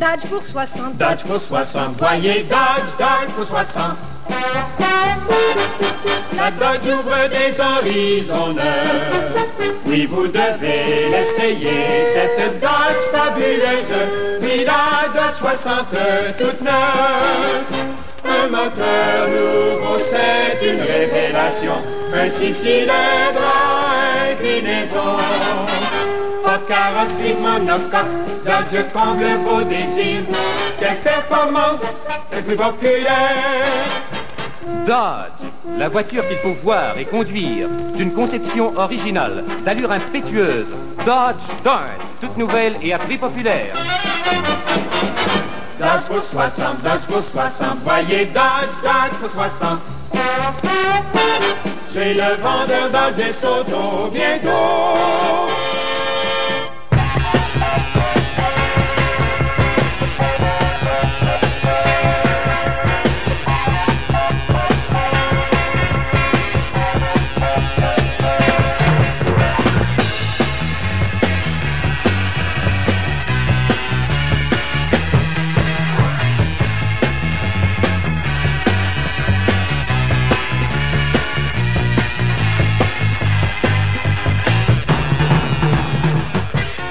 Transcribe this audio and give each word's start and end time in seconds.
Dodge 0.00 0.26
pour 0.28 0.42
60. 0.42 0.96
Dodge 0.96 1.24
pour 1.24 1.40
60. 1.40 1.96
Voyez 1.98 2.44
Dodge, 2.44 2.90
Dodge 2.98 3.30
pour 3.36 3.46
60. 3.46 3.82
La 6.36 6.50
Dodge 6.50 6.86
ouvre 6.86 7.28
des 7.28 7.60
horizons. 7.60 8.56
Oui, 9.86 10.06
vous 10.06 10.26
devez 10.26 11.10
l'essayer, 11.10 12.06
cette 12.12 12.60
Dodge 12.60 13.02
fabuleuse. 13.12 14.40
Oui, 14.40 14.64
la 14.64 15.08
Dodge 15.12 15.36
60 15.38 15.88
toute 16.38 16.60
neuve. 16.62 18.00
Un 18.24 18.48
moteur 18.48 19.28
nouveau, 19.28 19.98
c'est 19.98 20.66
une 20.66 20.80
révélation. 20.80 21.74
Un 22.14 22.28
six 22.28 22.54
cylindres 22.54 23.44
à 23.44 24.32
inclinaison. 24.32 25.79
Carrosserie 26.58 27.34
monocoque, 27.34 28.06
Dodge 28.44 28.82
comble 28.92 29.26
vos 29.46 29.62
désirs. 29.62 30.24
Quelle 30.78 30.96
performance 30.98 31.80
est 32.32 32.42
plus 32.42 32.56
populaire 32.56 33.70
Dodge, 34.86 35.48
la 35.78 35.88
voiture 35.88 36.26
qu'il 36.26 36.38
faut 36.38 36.54
voir 36.62 36.98
et 36.98 37.04
conduire, 37.04 37.68
d'une 37.94 38.12
conception 38.12 38.76
originale, 38.76 39.44
d'allure 39.64 39.92
impétueuse. 39.92 40.74
Dodge 41.04 41.46
Dodge, 41.64 42.02
toute 42.20 42.36
nouvelle 42.36 42.74
et 42.82 42.92
à 42.92 42.98
prix 42.98 43.18
populaire. 43.18 43.74
Dodge 45.78 46.04
pour 46.08 46.22
60, 46.22 46.82
Dodge 46.82 47.06
pour 47.08 47.22
60, 47.22 47.78
voyez 47.84 48.26
Dodge, 48.26 48.82
Dodge 48.82 49.18
pour 49.20 49.30
60. 49.30 49.78
Chez 51.92 52.14
le 52.14 52.36
vendeur 52.42 52.90
Dodge 52.90 53.26
et 53.28 53.32
Soto 53.32 54.10
bientôt. 54.12 55.49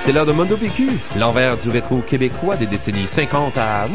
C'est 0.09 0.15
l'heure 0.15 0.25
de 0.25 0.31
Mondo 0.31 0.57
PQ, 0.57 0.89
l'envers 1.19 1.55
du 1.55 1.69
rétro 1.69 2.01
québécois 2.01 2.55
des 2.55 2.65
décennies 2.65 3.05
50 3.05 3.59
à 3.59 3.87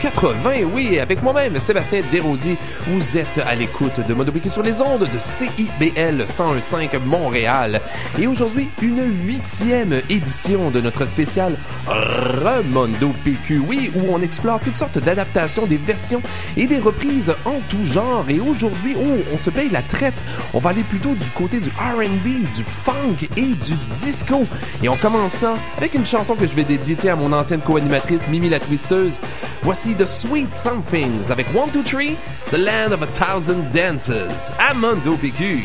80, 0.00 0.60
oui, 0.72 1.00
avec 1.00 1.24
moi-même, 1.24 1.58
Sébastien 1.58 2.02
Desrosiers. 2.12 2.56
Vous 2.86 3.18
êtes 3.18 3.38
à 3.38 3.52
l'écoute 3.56 3.98
de 3.98 4.14
Mondo 4.14 4.30
PQ 4.30 4.48
sur 4.48 4.62
les 4.62 4.80
ondes 4.80 5.10
de 5.12 5.18
CIBL 5.18 6.22
101.5 6.22 7.00
Montréal. 7.00 7.80
Et 8.16 8.28
aujourd'hui, 8.28 8.70
une 8.80 9.02
huitième 9.24 10.02
édition 10.08 10.70
de 10.70 10.80
notre 10.80 11.04
spécial 11.04 11.58
Remondo 11.88 13.12
PQ, 13.24 13.58
oui, 13.58 13.90
où 13.96 14.02
on 14.08 14.22
explore 14.22 14.60
toutes 14.60 14.76
sortes 14.76 15.00
d'adaptations, 15.00 15.66
des 15.66 15.78
versions 15.78 16.22
et 16.56 16.68
des 16.68 16.78
reprises 16.78 17.34
en 17.44 17.58
tout 17.68 17.82
genre. 17.82 18.26
Et 18.28 18.38
aujourd'hui, 18.38 18.94
oh, 18.96 19.18
on 19.32 19.38
se 19.38 19.50
paye 19.50 19.70
la 19.70 19.82
traite. 19.82 20.22
On 20.54 20.60
va 20.60 20.70
aller 20.70 20.84
plutôt 20.84 21.16
du 21.16 21.28
côté 21.30 21.58
du 21.58 21.70
R&B, 21.70 22.48
du 22.54 22.62
funk 22.62 23.26
et 23.36 23.54
du 23.54 23.74
disco. 23.90 24.44
Et 24.80 24.88
on 24.88 24.96
commence 24.96 25.32
ça 25.32 25.55
avec 25.76 25.94
une 25.94 26.04
chanson 26.04 26.36
que 26.36 26.46
je 26.46 26.54
vais 26.54 26.64
dédier 26.64 26.96
à 27.10 27.16
mon 27.16 27.32
ancienne 27.32 27.60
co-animatrice 27.60 28.28
Mimi 28.28 28.48
la 28.48 28.60
Twisteuse. 28.60 29.20
Voici 29.62 29.94
The 29.94 30.06
Sweet 30.06 30.52
Somethings 30.54 31.30
avec 31.30 31.46
1, 31.48 31.68
2, 31.72 31.82
3, 31.82 32.02
The 32.50 32.56
Land 32.56 32.92
of 32.92 33.02
a 33.02 33.06
Thousand 33.06 33.70
Dances, 33.72 34.52
Amando 34.58 35.16
PQ. 35.16 35.64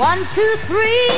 One, 0.00 0.24
two, 0.32 0.56
three. 0.66 1.10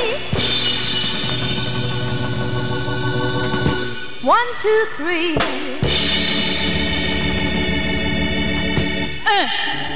One, 4.21 4.47
two, 4.59 4.85
three. 4.97 6.02
嗯。 9.25 9.92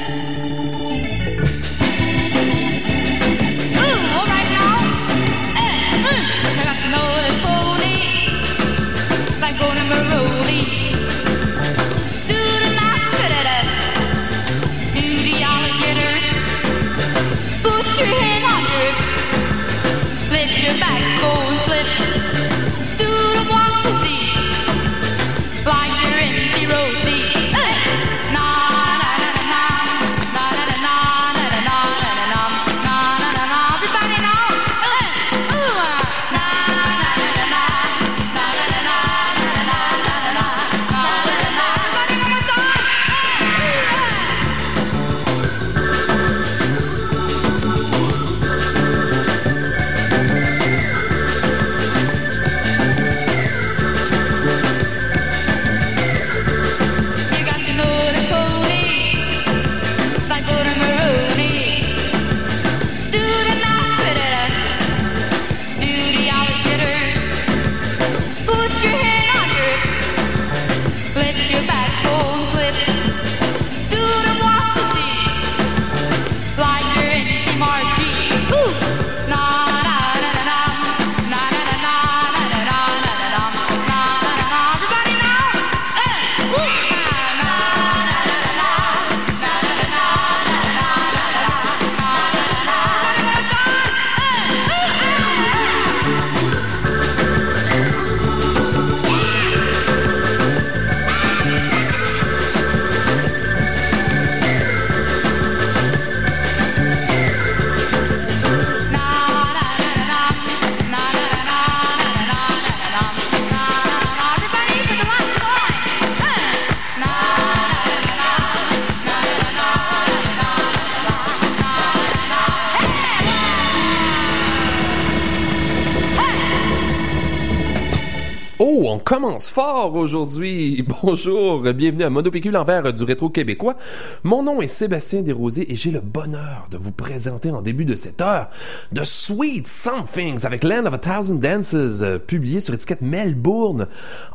Fort 129.36 129.94
aujourd'hui. 129.94 130.84
Bonjour, 131.02 131.60
bienvenue 131.60 132.04
à 132.04 132.10
Monopécule 132.10 132.52
l'envers 132.52 132.92
du 132.94 133.04
rétro 133.04 133.28
québécois. 133.28 133.76
Mon 134.24 134.42
nom 134.42 134.62
est 134.62 134.66
Sébastien 134.66 135.20
Desrosiers 135.20 135.70
et 135.70 135.76
j'ai 135.76 135.90
le 135.90 136.00
bonheur 136.00 136.66
de 136.70 136.78
vous 136.78 136.92
présenter 136.92 137.50
en 137.50 137.60
début 137.60 137.84
de 137.84 137.94
cette 137.94 138.22
heure 138.22 138.48
The 138.94 139.04
Sweet 139.04 139.68
Somethings 139.68 140.46
avec 140.46 140.64
Land 140.64 140.86
of 140.86 140.94
a 140.94 140.98
Thousand 140.98 141.34
Dances, 141.34 141.74
euh, 141.74 142.18
publié 142.18 142.60
sur 142.60 142.72
étiquette 142.72 143.02
Melbourne 143.02 143.86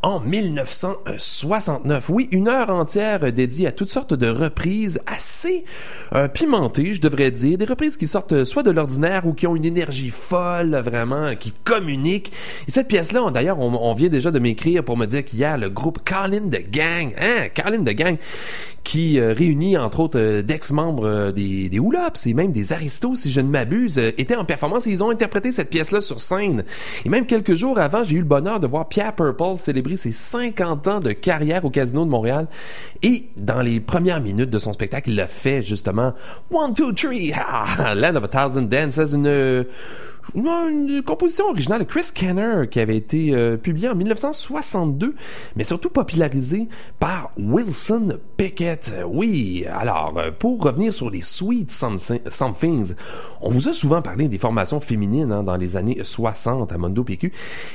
en 0.03 0.19
1969. 0.19 2.09
Oui, 2.09 2.29
une 2.31 2.47
heure 2.47 2.69
entière 2.69 3.33
dédiée 3.33 3.67
à 3.67 3.71
toutes 3.71 3.89
sortes 3.89 4.13
de 4.13 4.27
reprises 4.27 5.01
assez 5.07 5.65
euh, 6.13 6.27
pimentées, 6.27 6.93
je 6.93 7.01
devrais 7.01 7.31
dire, 7.31 7.57
des 7.57 7.65
reprises 7.65 7.97
qui 7.97 8.05
sortent 8.05 8.43
soit 8.43 8.63
de 8.63 8.71
l'ordinaire 8.71 9.25
ou 9.25 9.33
qui 9.33 9.47
ont 9.47 9.55
une 9.55 9.65
énergie 9.65 10.11
folle, 10.11 10.75
vraiment, 10.75 11.35
qui 11.35 11.51
communiquent. 11.63 12.31
Et 12.67 12.71
cette 12.71 12.87
pièce-là, 12.87 13.31
d'ailleurs, 13.31 13.59
on 13.59 13.93
vient 13.95 14.09
déjà 14.09 14.29
de 14.29 14.39
m'écrire 14.39 14.82
pour 14.83 14.97
me 14.97 15.05
dire 15.05 15.25
qu'hier, 15.25 15.57
le 15.57 15.69
groupe 15.69 15.99
Colin 16.05 16.47
de 16.47 16.57
Gang, 16.57 17.13
hein, 17.19 17.47
Colin 17.55 17.79
de 17.79 17.91
Gang, 17.91 18.17
qui 18.83 19.19
euh, 19.19 19.33
réunit 19.33 19.77
entre 19.77 20.01
autres 20.01 20.19
euh, 20.19 20.41
d'ex-membres 20.41 21.05
euh, 21.05 21.31
des, 21.31 21.69
des 21.69 21.79
Hoolops 21.79 22.27
et 22.27 22.33
même 22.33 22.51
des 22.51 22.73
Aristos, 22.73 23.15
si 23.15 23.31
je 23.31 23.39
ne 23.39 23.49
m'abuse, 23.49 23.97
étaient 23.97 24.35
en 24.35 24.45
performance 24.45 24.87
et 24.87 24.91
ils 24.91 25.03
ont 25.03 25.09
interprété 25.09 25.51
cette 25.51 25.69
pièce-là 25.69 26.01
sur 26.01 26.19
scène. 26.19 26.63
Et 27.05 27.09
même 27.09 27.25
quelques 27.25 27.53
jours 27.53 27.79
avant, 27.79 28.03
j'ai 28.03 28.15
eu 28.15 28.19
le 28.19 28.25
bonheur 28.25 28.59
de 28.59 28.67
voir 28.67 28.89
Pierre 28.89 29.15
Purple 29.15 29.57
célébrer 29.57 29.97
ses 29.97 30.11
50 30.11 30.87
ans 30.87 30.99
de 30.99 31.13
carrière 31.13 31.63
au 31.63 31.69
Casino 31.69 32.03
de 32.03 32.09
Montréal. 32.09 32.47
Et 33.01 33.23
dans 33.37 33.61
les 33.61 33.79
premières 33.79 34.21
minutes 34.21 34.49
de 34.49 34.59
son 34.59 34.73
spectacle, 34.73 35.11
il 35.11 35.19
a 35.21 35.27
fait 35.27 35.61
justement 35.61 36.13
One, 36.51 36.73
Two, 36.73 36.91
Three, 36.91 37.33
ah, 37.35 37.95
Land 37.95 38.15
of 38.15 38.25
a 38.25 38.27
Thousand 38.27 38.63
Dances, 38.63 39.13
une 39.13 39.65
une 40.35 41.01
composition 41.03 41.45
originale 41.49 41.79
de 41.79 41.85
Chris 41.85 42.07
Kenner 42.13 42.67
qui 42.69 42.79
avait 42.79 42.97
été 42.97 43.33
euh, 43.33 43.57
publiée 43.57 43.89
en 43.89 43.95
1962, 43.95 45.15
mais 45.55 45.63
surtout 45.63 45.89
popularisée 45.89 46.67
par 46.99 47.31
Wilson 47.37 48.19
Pickett. 48.37 48.93
Oui, 49.07 49.65
alors, 49.71 50.13
euh, 50.17 50.31
pour 50.31 50.61
revenir 50.61 50.93
sur 50.93 51.09
les 51.09 51.21
Sweet 51.21 51.71
Somethings, 51.71 52.93
on 53.41 53.49
vous 53.49 53.69
a 53.69 53.73
souvent 53.73 54.01
parlé 54.01 54.27
des 54.27 54.37
formations 54.37 54.79
féminines 54.79 55.31
hein, 55.31 55.43
dans 55.43 55.57
les 55.57 55.77
années 55.77 55.99
60 56.01 56.71
à 56.71 56.77
Mondo 56.77 57.03
PQ. 57.03 57.31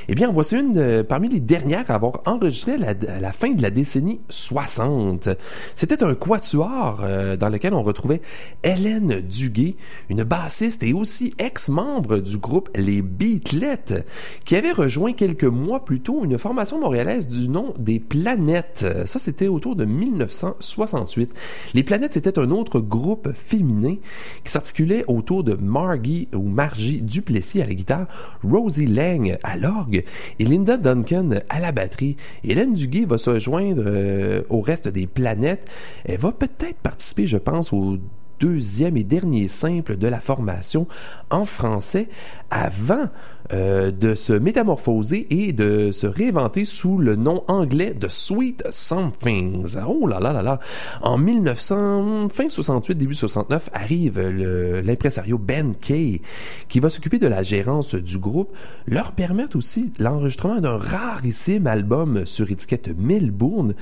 Eh 0.07 0.15
bien, 0.15 0.31
voici 0.31 0.57
une 0.57 1.03
parmi 1.03 1.29
les 1.29 1.39
dernières 1.39 1.89
à 1.89 1.95
avoir 1.95 2.21
enregistré 2.25 2.77
la, 2.77 2.89
à 2.89 3.19
la 3.19 3.31
fin 3.31 3.51
de 3.51 3.61
la 3.61 3.69
décennie 3.69 4.19
60. 4.29 5.29
C'était 5.75 6.03
un 6.03 6.15
quatuor 6.15 7.01
euh, 7.01 7.37
dans 7.37 7.49
lequel 7.49 7.73
on 7.73 7.83
retrouvait 7.83 8.21
Hélène 8.63 9.21
Duguay, 9.21 9.75
une 10.09 10.23
bassiste 10.23 10.83
et 10.83 10.93
aussi 10.93 11.33
ex-membre 11.37 12.19
du 12.19 12.38
groupe 12.39 12.69
Les 12.75 13.01
Beatlettes, 13.01 14.05
qui 14.45 14.55
avait 14.55 14.71
rejoint 14.71 15.13
quelques 15.13 15.43
mois 15.43 15.85
plus 15.85 16.01
tôt 16.01 16.23
une 16.23 16.37
formation 16.37 16.79
montréalaise 16.79 17.27
du 17.27 17.49
nom 17.49 17.73
des 17.77 17.99
Planètes. 17.99 18.85
Ça, 19.05 19.19
c'était 19.19 19.47
autour 19.47 19.75
de 19.75 19.85
1968. 19.85 21.33
Les 21.73 21.83
Planètes, 21.83 22.13
c'était 22.13 22.39
un 22.39 22.51
autre 22.51 22.79
groupe 22.79 23.31
féminin 23.33 23.95
qui 24.43 24.51
s'articulait 24.51 25.03
autour 25.07 25.43
de 25.43 25.53
Margie 25.53 26.27
ou 26.33 26.43
Margie 26.43 27.01
Duplessis 27.01 27.61
à 27.61 27.65
la 27.65 27.73
guitare, 27.73 28.07
Rosie 28.43 28.87
Lang 28.87 29.37
à 29.43 29.57
l'orgue 29.57 30.03
et 30.39 30.43
Linda 30.43 30.77
Duncan 30.77 31.39
à 31.49 31.59
la 31.59 31.71
batterie. 31.71 32.17
Hélène 32.43 32.73
Duguay 32.73 33.05
va 33.05 33.17
se 33.17 33.39
joindre 33.39 33.83
euh, 33.85 34.41
au 34.49 34.61
reste 34.61 34.87
des 34.87 35.07
Planètes. 35.07 35.69
Elle 36.05 36.19
va 36.19 36.31
peut-être 36.31 36.77
participer, 36.77 37.27
je 37.27 37.37
pense, 37.37 37.73
au 37.73 37.97
deuxième 38.39 38.97
et 38.97 39.03
dernier 39.03 39.47
simple 39.47 39.97
de 39.97 40.07
la 40.07 40.19
formation 40.19 40.87
en 41.29 41.45
français 41.45 42.09
avant 42.49 43.09
euh, 43.51 43.91
de 43.91 44.13
se 44.13 44.33
métamorphoser 44.33 45.25
et 45.31 45.53
de 45.53 45.91
se 45.91 46.05
réinventer 46.05 46.65
sous 46.65 46.99
le 46.99 47.15
nom 47.15 47.43
anglais 47.47 47.95
de 47.99 48.07
Sweet 48.07 48.63
Somethings. 48.69 49.75
Oh 49.87 50.05
là 50.05 50.19
là 50.19 50.31
là 50.33 50.43
là. 50.43 50.59
En 51.01 51.17
1900, 51.17 52.29
fin 52.29 52.47
68, 52.47 52.95
début 52.95 53.15
69, 53.15 53.69
arrive 53.73 54.19
l'impresario 54.19 55.39
Ben 55.39 55.73
Kay 55.75 56.21
qui 56.67 56.79
va 56.79 56.91
s'occuper 56.91 57.17
de 57.17 57.25
la 57.27 57.41
gérance 57.41 57.95
du 57.95 58.19
groupe, 58.19 58.53
leur 58.87 59.13
permettre 59.13 59.57
aussi 59.57 59.91
l'enregistrement 59.97 60.61
d'un 60.61 60.77
rarissime 60.77 61.65
album 61.65 62.25
sur 62.25 62.51
étiquette 62.51 62.91
Melbourne 62.97 63.73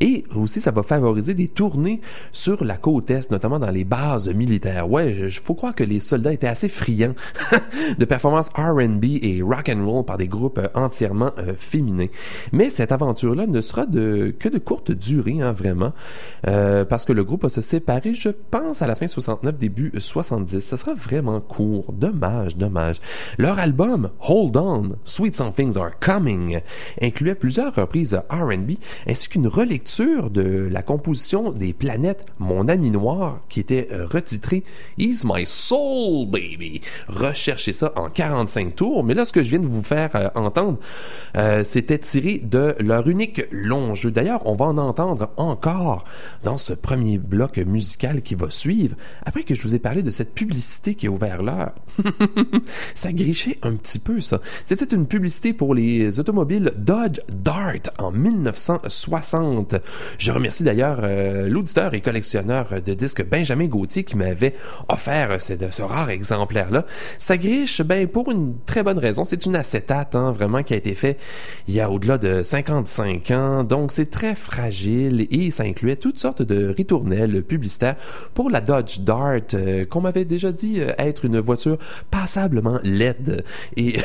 et 0.00 0.24
aussi 0.34 0.60
ça 0.60 0.70
va 0.70 0.82
favoriser 0.82 1.34
des 1.34 1.48
tournées 1.48 2.00
sur 2.32 2.64
la 2.64 2.76
côte 2.76 3.10
est, 3.10 3.30
notamment 3.30 3.58
dans 3.58 3.70
les 3.70 3.84
bases 3.84 4.28
militaires. 4.28 4.90
Ouais, 4.90 5.14
il 5.14 5.30
faut 5.30 5.54
croire 5.54 5.74
que 5.74 5.84
les 5.84 6.00
soldats 6.00 6.32
étaient 6.32 6.46
assez 6.46 6.68
friands 6.68 7.14
de 7.98 8.04
performances 8.04 8.50
R&B 8.50 9.13
et 9.22 9.42
rock 9.42 9.70
and 9.74 9.84
roll 9.84 10.04
par 10.04 10.18
des 10.18 10.28
groupes 10.28 10.58
euh, 10.58 10.68
entièrement 10.74 11.32
euh, 11.38 11.54
féminins. 11.56 12.08
Mais 12.52 12.70
cette 12.70 12.92
aventure-là 12.92 13.46
ne 13.46 13.60
sera 13.60 13.86
de 13.86 14.34
que 14.38 14.48
de 14.48 14.58
courte 14.58 14.92
durée, 14.92 15.40
hein, 15.40 15.52
vraiment, 15.52 15.92
euh, 16.46 16.84
parce 16.84 17.04
que 17.04 17.12
le 17.12 17.24
groupe 17.24 17.42
va 17.42 17.48
se 17.48 17.60
séparer, 17.60 18.14
je 18.14 18.30
pense, 18.50 18.82
à 18.82 18.86
la 18.86 18.96
fin 18.96 19.06
69, 19.06 19.56
début 19.56 19.92
70. 19.96 20.60
Ce 20.60 20.76
sera 20.76 20.94
vraiment 20.94 21.40
court. 21.40 21.92
Dommage, 21.92 22.56
dommage. 22.56 23.00
Leur 23.38 23.58
album 23.58 24.10
Hold 24.28 24.56
On, 24.56 24.88
Sweet 25.04 25.36
Somethings 25.36 25.76
Are 25.76 25.98
Coming, 25.98 26.60
incluait 27.00 27.34
plusieurs 27.34 27.74
reprises 27.74 28.20
R&B 28.30 28.72
ainsi 29.08 29.28
qu'une 29.28 29.46
relecture 29.46 30.30
de 30.30 30.68
la 30.70 30.82
composition 30.82 31.52
des 31.52 31.72
planètes 31.72 32.26
Mon 32.38 32.68
ami 32.68 32.90
noir 32.90 33.40
qui 33.48 33.60
était 33.60 33.88
euh, 33.92 34.06
retitré 34.06 34.64
Is 34.98 35.22
My 35.24 35.46
Soul 35.46 36.26
Baby. 36.28 36.80
Recherchez 37.08 37.72
ça 37.72 37.92
en 37.96 38.08
45 38.08 38.76
tours 38.76 39.03
mais 39.04 39.14
là, 39.14 39.24
ce 39.24 39.32
que 39.32 39.42
je 39.42 39.50
viens 39.50 39.58
de 39.58 39.66
vous 39.66 39.82
faire 39.82 40.10
euh, 40.14 40.28
entendre, 40.34 40.78
euh, 41.36 41.62
c'était 41.64 41.98
tiré 41.98 42.40
de 42.42 42.74
leur 42.80 43.08
unique 43.08 43.42
long 43.50 43.94
jeu. 43.94 44.10
D'ailleurs, 44.10 44.42
on 44.46 44.54
va 44.54 44.66
en 44.66 44.78
entendre 44.78 45.30
encore 45.36 46.04
dans 46.42 46.58
ce 46.58 46.72
premier 46.72 47.18
bloc 47.18 47.58
musical 47.58 48.22
qui 48.22 48.34
va 48.34 48.50
suivre. 48.50 48.96
Après 49.24 49.42
que 49.42 49.54
je 49.54 49.62
vous 49.62 49.74
ai 49.74 49.78
parlé 49.78 50.02
de 50.02 50.10
cette 50.10 50.34
publicité 50.34 50.94
qui 50.94 51.06
a 51.06 51.10
ouvert 51.10 51.42
l'heure, 51.42 51.72
ça 52.94 53.12
grichait 53.12 53.58
un 53.62 53.74
petit 53.74 53.98
peu, 53.98 54.20
ça. 54.20 54.40
C'était 54.66 54.94
une 54.94 55.06
publicité 55.06 55.52
pour 55.52 55.74
les 55.74 56.20
automobiles 56.20 56.72
Dodge 56.76 57.20
Dart 57.28 57.90
en 57.98 58.10
1960. 58.10 59.76
Je 60.18 60.32
remercie 60.32 60.62
d'ailleurs 60.62 61.00
euh, 61.02 61.48
l'auditeur 61.48 61.94
et 61.94 62.00
collectionneur 62.00 62.82
de 62.84 62.94
disques 62.94 63.24
Benjamin 63.28 63.66
Gauthier 63.66 64.04
qui 64.04 64.16
m'avait 64.16 64.54
offert 64.88 65.40
ce, 65.42 65.54
ce 65.70 65.82
rare 65.82 66.10
exemplaire-là. 66.10 66.86
Ça 67.18 67.36
griche, 67.36 67.82
ben, 67.82 68.06
pour 68.06 68.30
une 68.30 68.54
très 68.66 68.82
bonne 68.82 68.93
raison. 68.98 69.24
C'est 69.24 69.46
une 69.46 69.56
acétate, 69.56 70.14
hein, 70.14 70.32
vraiment, 70.32 70.62
qui 70.62 70.74
a 70.74 70.76
été 70.76 70.94
fait 70.94 71.18
il 71.68 71.74
y 71.74 71.80
a 71.80 71.90
au-delà 71.90 72.18
de 72.18 72.42
55 72.42 73.30
ans. 73.30 73.64
Donc, 73.64 73.92
c'est 73.92 74.10
très 74.10 74.34
fragile 74.34 75.26
et 75.30 75.50
ça 75.50 75.64
incluait 75.64 75.96
toutes 75.96 76.18
sortes 76.18 76.42
de 76.42 76.68
ritournelles 76.68 77.42
publicitaires 77.42 77.96
pour 78.34 78.50
la 78.50 78.60
Dodge 78.60 79.00
Dart, 79.00 79.40
euh, 79.54 79.84
qu'on 79.84 80.00
m'avait 80.00 80.24
déjà 80.24 80.52
dit 80.52 80.80
euh, 80.80 80.92
être 80.98 81.24
une 81.24 81.38
voiture 81.38 81.78
passablement 82.10 82.78
laide 82.82 83.44
et 83.76 83.96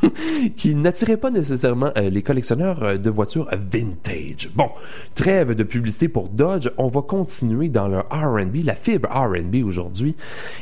qui 0.56 0.74
n'attirait 0.74 1.16
pas 1.16 1.30
nécessairement 1.30 1.90
euh, 1.96 2.10
les 2.10 2.22
collectionneurs 2.22 2.98
de 2.98 3.10
voitures 3.10 3.48
vintage. 3.50 4.50
Bon, 4.54 4.68
trêve 5.14 5.54
de 5.54 5.62
publicité 5.62 6.08
pour 6.08 6.28
Dodge. 6.28 6.68
On 6.78 6.88
va 6.88 7.02
continuer 7.02 7.68
dans 7.68 7.88
le 7.88 7.98
R&B, 7.98 8.64
la 8.64 8.74
fibre 8.74 9.08
R&B 9.08 9.64
aujourd'hui. 9.64 10.16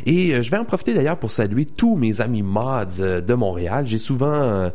Et 0.07 0.43
je 0.43 0.51
vais 0.51 0.59
en 0.59 0.65
profiter 0.65 0.95
d'ailleurs 0.95 1.19
pour 1.19 1.31
saluer 1.31 1.65
tous 1.65 1.97
mes 1.97 2.21
amis 2.21 2.43
mods 2.43 3.21
de 3.27 3.35
J'ai 3.85 3.99
souvent 3.99 4.33
euh, 4.33 4.71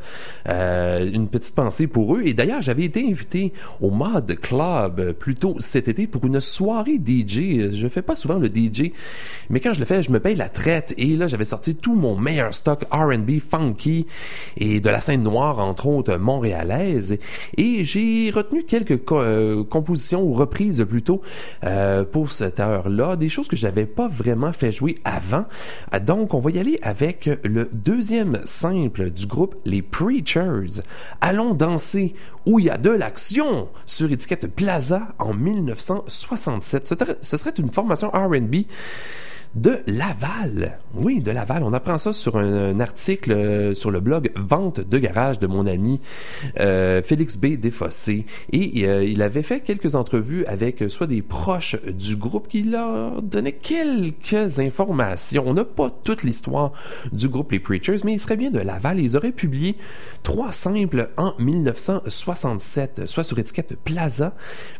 euh, 0.47 1.09
une 1.11 1.27
petite 1.27 1.55
pensée 1.55 1.87
pour 1.87 2.15
eux. 2.15 2.21
Et 2.25 2.33
d'ailleurs, 2.33 2.61
j'avais 2.61 2.83
été 2.83 3.05
invité 3.07 3.53
au 3.81 3.89
Mod 3.89 4.37
Club 4.39 4.99
euh, 4.99 5.13
plus 5.13 5.35
tôt 5.35 5.55
cet 5.59 5.87
été 5.87 6.07
pour 6.07 6.25
une 6.25 6.39
soirée 6.39 6.95
DJ. 6.95 7.71
Je 7.71 7.87
fais 7.87 8.01
pas 8.01 8.15
souvent 8.15 8.37
le 8.37 8.47
DJ, 8.47 8.91
mais 9.49 9.59
quand 9.59 9.73
je 9.73 9.79
le 9.79 9.85
fais, 9.85 10.01
je 10.03 10.11
me 10.11 10.19
paye 10.19 10.35
la 10.35 10.49
traite. 10.49 10.93
Et 10.97 11.15
là, 11.15 11.27
j'avais 11.27 11.45
sorti 11.45 11.75
tout 11.75 11.95
mon 11.95 12.17
meilleur 12.17 12.53
stock 12.53 12.85
R&B 12.91 13.39
funky 13.39 14.05
et 14.57 14.79
de 14.79 14.89
la 14.89 15.01
scène 15.01 15.23
noire, 15.23 15.59
entre 15.59 15.87
autres, 15.87 16.17
montréalaise. 16.17 17.17
Et 17.57 17.83
j'ai 17.83 18.31
retenu 18.31 18.63
quelques 18.63 19.03
compositions 19.05 20.23
ou 20.23 20.33
reprises 20.33 20.85
plutôt 20.87 21.21
pour 22.11 22.31
cette 22.31 22.59
heure-là, 22.59 23.15
des 23.15 23.29
choses 23.29 23.47
que 23.47 23.55
j'avais 23.55 23.85
pas 23.85 24.07
vraiment 24.07 24.53
fait 24.53 24.71
jouer 24.71 24.97
avant. 25.03 25.45
Donc, 26.05 26.33
on 26.33 26.39
va 26.39 26.51
y 26.51 26.59
aller 26.59 26.79
avec 26.81 27.29
le 27.43 27.69
deuxième 27.71 28.41
du 28.69 29.25
groupe 29.25 29.55
Les 29.65 29.81
Preachers. 29.81 30.81
Allons 31.21 31.53
danser 31.53 32.13
où 32.45 32.59
il 32.59 32.65
y 32.65 32.69
a 32.69 32.77
de 32.77 32.91
l'action 32.91 33.69
sur 33.85 34.11
étiquette 34.11 34.47
Plaza 34.47 35.07
en 35.17 35.33
1967. 35.33 36.93
Ce 37.21 37.37
serait 37.37 37.53
une 37.57 37.71
formation 37.71 38.09
R&B 38.09 38.65
de 39.55 39.79
Laval. 39.87 40.77
Oui, 40.93 41.21
de 41.21 41.31
Laval. 41.31 41.63
On 41.63 41.73
apprend 41.73 41.97
ça 41.97 42.13
sur 42.13 42.37
un, 42.37 42.79
article 42.79 43.31
euh, 43.31 43.73
sur 43.73 43.89
le 43.89 43.99
blog 43.99 44.31
Vente 44.35 44.79
de 44.79 44.97
garage 44.99 45.39
de 45.39 45.47
mon 45.47 45.65
ami 45.65 45.99
euh, 46.59 47.01
Félix 47.01 47.35
B. 47.35 47.55
Desfossés. 47.55 48.25
Et 48.51 48.87
euh, 48.87 49.03
il 49.03 49.21
avait 49.21 49.41
fait 49.41 49.61
quelques 49.61 49.95
entrevues 49.95 50.45
avec 50.45 50.83
soit 50.87 51.07
des 51.07 51.21
proches 51.21 51.75
du 51.85 52.15
groupe 52.15 52.47
qui 52.47 52.63
leur 52.63 53.21
donnaient 53.21 53.53
quelques 53.53 54.59
informations. 54.59 55.43
On 55.47 55.53
n'a 55.53 55.65
pas 55.65 55.89
toute 56.03 56.23
l'histoire 56.23 56.71
du 57.11 57.27
groupe 57.27 57.51
Les 57.51 57.59
Preachers, 57.59 57.97
mais 58.03 58.13
il 58.13 58.19
serait 58.19 58.37
bien 58.37 58.51
de 58.51 58.59
Laval. 58.59 58.99
Ils 58.99 59.17
auraient 59.17 59.31
publié 59.31 59.75
trois 60.21 60.51
simples 60.51 61.09
en 61.17 61.33
1967, 61.39 63.07
soit 63.07 63.23
sur 63.23 63.39
étiquette 63.39 63.77
Plaza, 63.83 64.35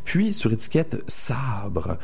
puis 0.06 0.32
sur 0.32 0.54
étiquette 0.54 1.02
Sabre. 1.08 1.98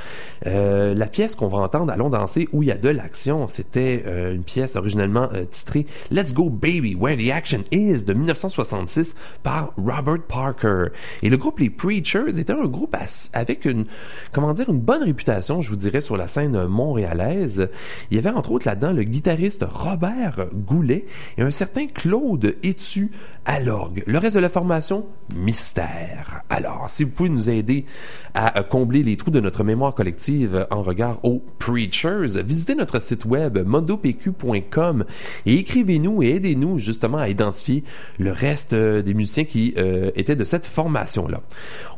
La 0.44 1.08
pièce 1.08 1.36
qu'on 1.36 1.48
va 1.48 1.60
entendre, 1.60 1.92
Allons 1.92 2.10
danser, 2.10 2.48
où 2.56 2.64
il 2.64 2.70
y 2.70 2.72
a 2.72 2.78
de 2.78 2.88
l'action, 2.88 3.48
c'était 3.48 4.04
euh, 4.08 4.34
une 4.34 4.44
pièce 4.44 4.78
originellement 4.78 5.28
euh, 5.34 5.44
titrée 5.44 5.86
Let's 6.10 6.34
Go 6.34 6.50
Baby, 6.50 6.96
Where 6.96 7.18
the 7.18 7.30
Action 7.30 7.64
Is 7.72 8.06
de 8.06 8.14
1966 8.14 9.14
par 9.44 9.74
Robert 9.78 10.22
Parker. 10.26 10.86
Et 11.22 11.30
le 11.30 11.36
groupe 11.36 11.60
Les 11.60 11.70
Preachers 11.70 12.40
était 12.40 12.54
un 12.54 12.66
groupe 12.66 12.96
avec 13.34 13.66
une, 13.66 13.86
comment 14.32 14.54
dire, 14.54 14.70
une 14.70 14.80
bonne 14.80 15.04
réputation, 15.04 15.60
je 15.60 15.70
vous 15.70 15.76
dirais, 15.76 16.00
sur 16.00 16.16
la 16.16 16.28
scène 16.28 16.66
montréalaise. 16.68 17.70
Il 18.10 18.16
y 18.16 18.20
avait 18.20 18.30
entre 18.30 18.54
autres 18.54 18.68
là-dedans 18.68 18.94
le 18.94 19.04
guitariste 19.04 19.66
Robert 19.70 20.48
Goulet 20.54 21.06
et 21.38 21.42
un 21.42 21.52
certain 21.52 21.88
Claude 21.88 22.56
Etu 22.64 23.12
à 23.46 23.60
l'orgue. 23.60 24.04
Le 24.08 24.18
reste 24.18 24.38
de 24.38 24.42
la 24.42 24.50
formation, 24.50 25.06
mystère. 25.36 26.42
Alors, 26.50 26.86
si 26.90 27.04
vous 27.04 27.12
pouvez 27.12 27.30
nous 27.30 27.50
aider 27.50 27.86
à 28.34 28.60
euh, 28.60 28.64
combler 28.64 29.04
les 29.04 29.18
trous 29.18 29.32
de 29.32 29.40
notre 29.40 29.64
mémoire 29.64 29.94
collective 29.94 30.68
en 30.72 30.82
regard 30.82 31.20
aux 31.24 31.44
Preachers, 31.60 32.44
visitez 32.46 32.76
notre 32.76 33.00
site 33.00 33.26
web 33.26 33.58
mondopq.com 33.66 35.06
et 35.46 35.54
écrivez-nous 35.56 36.24
et 36.24 36.36
aidez-nous 36.36 36.80
justement 36.80 37.18
à 37.18 37.30
identifier 37.30 37.84
le 38.20 38.32
reste 38.32 38.74
euh, 38.74 39.02
des 39.02 39.14
musiciens 39.14 39.46
qui 39.46 39.74
euh, 39.78 40.12
étaient 40.16 40.36
de 40.36 40.44
cette 40.44 40.66
formation-là. 40.66 41.42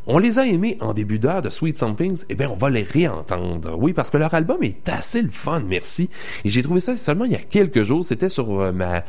On 0.09 0.19
les 0.19 0.39
a 0.39 0.45
aimés 0.45 0.77
en 0.79 0.93
début 0.93 1.19
d'heure 1.19 1.41
de 1.41 1.49
Sweet 1.49 1.77
Somethings, 1.77 2.23
et 2.29 2.35
bien 2.35 2.49
on 2.49 2.55
va 2.55 2.69
les 2.69 2.83
réentendre. 2.83 3.77
Oui, 3.77 3.91
parce 3.91 4.09
que 4.09 4.15
leur 4.15 4.33
album 4.33 4.63
est 4.63 4.87
assez 4.87 5.21
le 5.21 5.29
fun, 5.29 5.63
merci. 5.67 6.09
Et 6.45 6.49
j'ai 6.49 6.63
trouvé 6.63 6.79
ça 6.79 6.95
seulement 6.95 7.25
il 7.25 7.33
y 7.33 7.35
a 7.35 7.39
quelques 7.39 7.83
jours, 7.83 8.05
c'était 8.05 8.29
sur 8.29 8.59
euh, 8.59 8.71
ma 8.71 9.03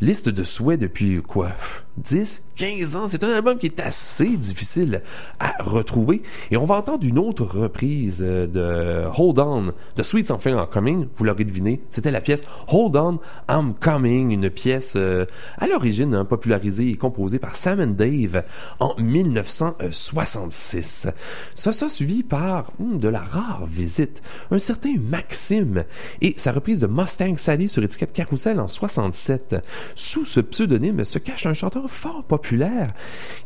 liste 0.00 0.28
de 0.28 0.44
souhaits 0.44 0.78
depuis 0.78 1.20
quoi 1.22 1.50
10, 1.96 2.44
15 2.56 2.96
ans. 2.96 3.06
C'est 3.08 3.24
un 3.24 3.30
album 3.30 3.58
qui 3.58 3.66
est 3.66 3.80
assez 3.80 4.36
difficile 4.36 5.02
à 5.40 5.54
retrouver. 5.62 6.22
Et 6.50 6.56
on 6.56 6.64
va 6.64 6.76
entendre 6.76 7.04
une 7.04 7.18
autre 7.18 7.44
reprise 7.44 8.20
de 8.20 9.04
Hold 9.16 9.38
On, 9.40 9.72
de 9.96 10.02
Sweet 10.02 10.26
Something 10.26 10.54
I'm 10.54 10.66
Vous 10.84 11.24
l'aurez 11.24 11.44
deviné, 11.44 11.80
c'était 11.88 12.10
la 12.10 12.20
pièce 12.20 12.44
Hold 12.68 12.96
On, 12.96 13.18
I'm 13.48 13.72
Coming, 13.72 14.32
une 14.32 14.50
pièce 14.50 14.96
euh, 14.96 15.24
à 15.56 15.66
l'origine 15.66 16.14
hein, 16.14 16.26
popularisée 16.26 16.90
et 16.90 16.96
composée 16.96 17.38
par 17.38 17.56
Sam 17.56 17.80
and 17.80 17.92
Dave 17.92 18.44
en 18.80 18.94
1966. 18.98 21.06
Ça, 21.54 21.72
ça 21.72 21.88
suivi 21.88 22.22
par 22.22 22.70
hmm, 22.78 22.98
de 22.98 23.08
la 23.08 23.20
rare 23.20 23.64
visite, 23.66 24.20
un 24.50 24.58
certain 24.58 24.96
Maxime 25.00 25.84
et 26.20 26.34
sa 26.36 26.52
reprise 26.52 26.80
de 26.80 26.86
Mustang 26.86 27.38
Sally 27.38 27.66
sur 27.68 27.82
étiquette 27.82 28.12
Carousel 28.12 28.60
en 28.60 28.68
67. 28.68 29.56
Sous 29.94 30.26
ce 30.26 30.40
pseudonyme 30.40 31.02
se 31.04 31.18
cache 31.18 31.46
un 31.46 31.54
chanteur 31.54 31.90
fort 31.90 32.24
populaire 32.24 32.92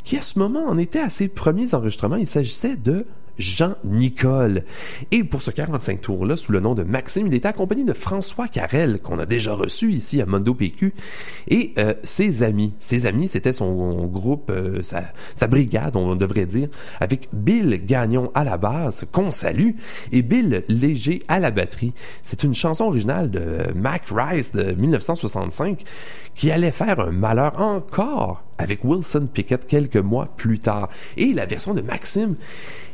qui 0.03 0.17
à 0.17 0.23
ce 0.23 0.41
moment 0.41 0.67
en 0.67 0.77
était 0.77 0.99
à 0.99 1.11
ses 1.11 1.29
premiers 1.29 1.75
enregistrements. 1.75 2.17
Il 2.17 2.27
s'agissait 2.27 2.75
de 2.75 3.07
Jean 3.39 3.75
Nicole. 3.85 4.65
Et 5.11 5.25
pour 5.25 5.43
ce 5.43 5.51
45 5.51 6.01
tours-là, 6.01 6.37
sous 6.37 6.53
le 6.53 6.61
nom 6.61 6.75
de 6.75 6.83
Maxime, 6.83 7.27
il 7.27 7.35
était 7.35 7.49
accompagné 7.49 7.85
de 7.85 7.93
François 7.93 8.49
Carrel, 8.49 9.01
qu'on 9.01 9.19
a 9.19 9.27
déjà 9.27 9.55
reçu 9.55 9.93
ici 9.93 10.21
à 10.21 10.27
Mondo 10.27 10.55
PQ, 10.55 10.95
et 11.49 11.73
euh, 11.79 11.95
ses 12.03 12.43
amis. 12.43 12.75
Ses 12.81 13.07
amis, 13.07 13.29
c'était 13.29 13.53
son 13.53 14.07
groupe, 14.07 14.51
euh, 14.51 14.83
sa, 14.83 15.47
brigade, 15.47 15.97
on 15.97 16.17
devrait 16.17 16.47
dire, 16.47 16.69
avec 17.01 17.29
Bill 17.33 17.81
Gagnon 17.85 18.31
à 18.35 18.45
la 18.45 18.59
basse, 18.59 19.07
qu'on 19.11 19.31
salue, 19.31 19.73
et 20.13 20.23
Bill 20.23 20.65
Léger 20.69 21.21
à 21.29 21.39
la 21.39 21.51
batterie. 21.51 21.93
C'est 22.23 22.43
une 22.43 22.55
chanson 22.55 22.85
originale 22.85 23.31
de 23.31 23.73
Mac 23.75 24.05
Rice 24.11 24.53
de 24.53 24.73
1965 24.73 25.85
qui 26.35 26.51
allait 26.51 26.71
faire 26.71 27.01
un 27.01 27.11
malheur 27.11 27.61
encore 27.61 28.45
avec 28.59 28.85
Wilson 28.85 29.29
Pickett 29.33 29.67
quelques 29.67 29.97
mois 29.97 30.27
plus 30.37 30.59
tard. 30.59 30.89
Et 31.17 31.33
la 31.33 31.47
version 31.47 31.75
de 31.75 31.81
Maxime 31.81 32.35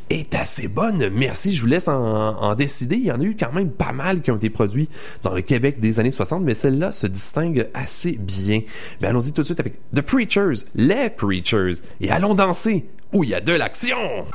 est 0.09 0.35
assez 0.35 0.67
bonne. 0.67 1.09
Merci, 1.09 1.55
je 1.55 1.61
vous 1.61 1.67
laisse 1.67 1.87
en, 1.87 2.55
décider. 2.55 2.95
Il 2.95 3.05
y 3.05 3.11
en 3.11 3.19
a 3.21 3.23
eu 3.23 3.35
quand 3.39 3.51
même 3.53 3.71
pas 3.71 3.91
mal 3.91 4.21
qui 4.21 4.31
ont 4.31 4.37
été 4.37 4.49
produits 4.49 4.89
dans 5.23 5.33
le 5.33 5.41
Québec 5.41 5.79
des 5.79 5.99
années 5.99 6.11
60, 6.11 6.43
mais 6.43 6.53
celle-là 6.53 6.91
se 6.91 7.07
distingue 7.07 7.67
assez 7.73 8.13
bien. 8.13 8.61
Mais 9.01 9.07
allons-y 9.07 9.33
tout 9.33 9.41
de 9.41 9.45
suite 9.45 9.59
avec 9.59 9.79
The 9.93 10.01
Preachers, 10.01 10.65
les 10.75 11.09
Preachers, 11.09 11.81
et 12.01 12.11
allons 12.11 12.35
danser 12.35 12.85
où 13.13 13.23
il 13.23 13.31
y 13.31 13.33
a 13.33 13.41
de 13.41 13.53
l'action. 13.53 14.25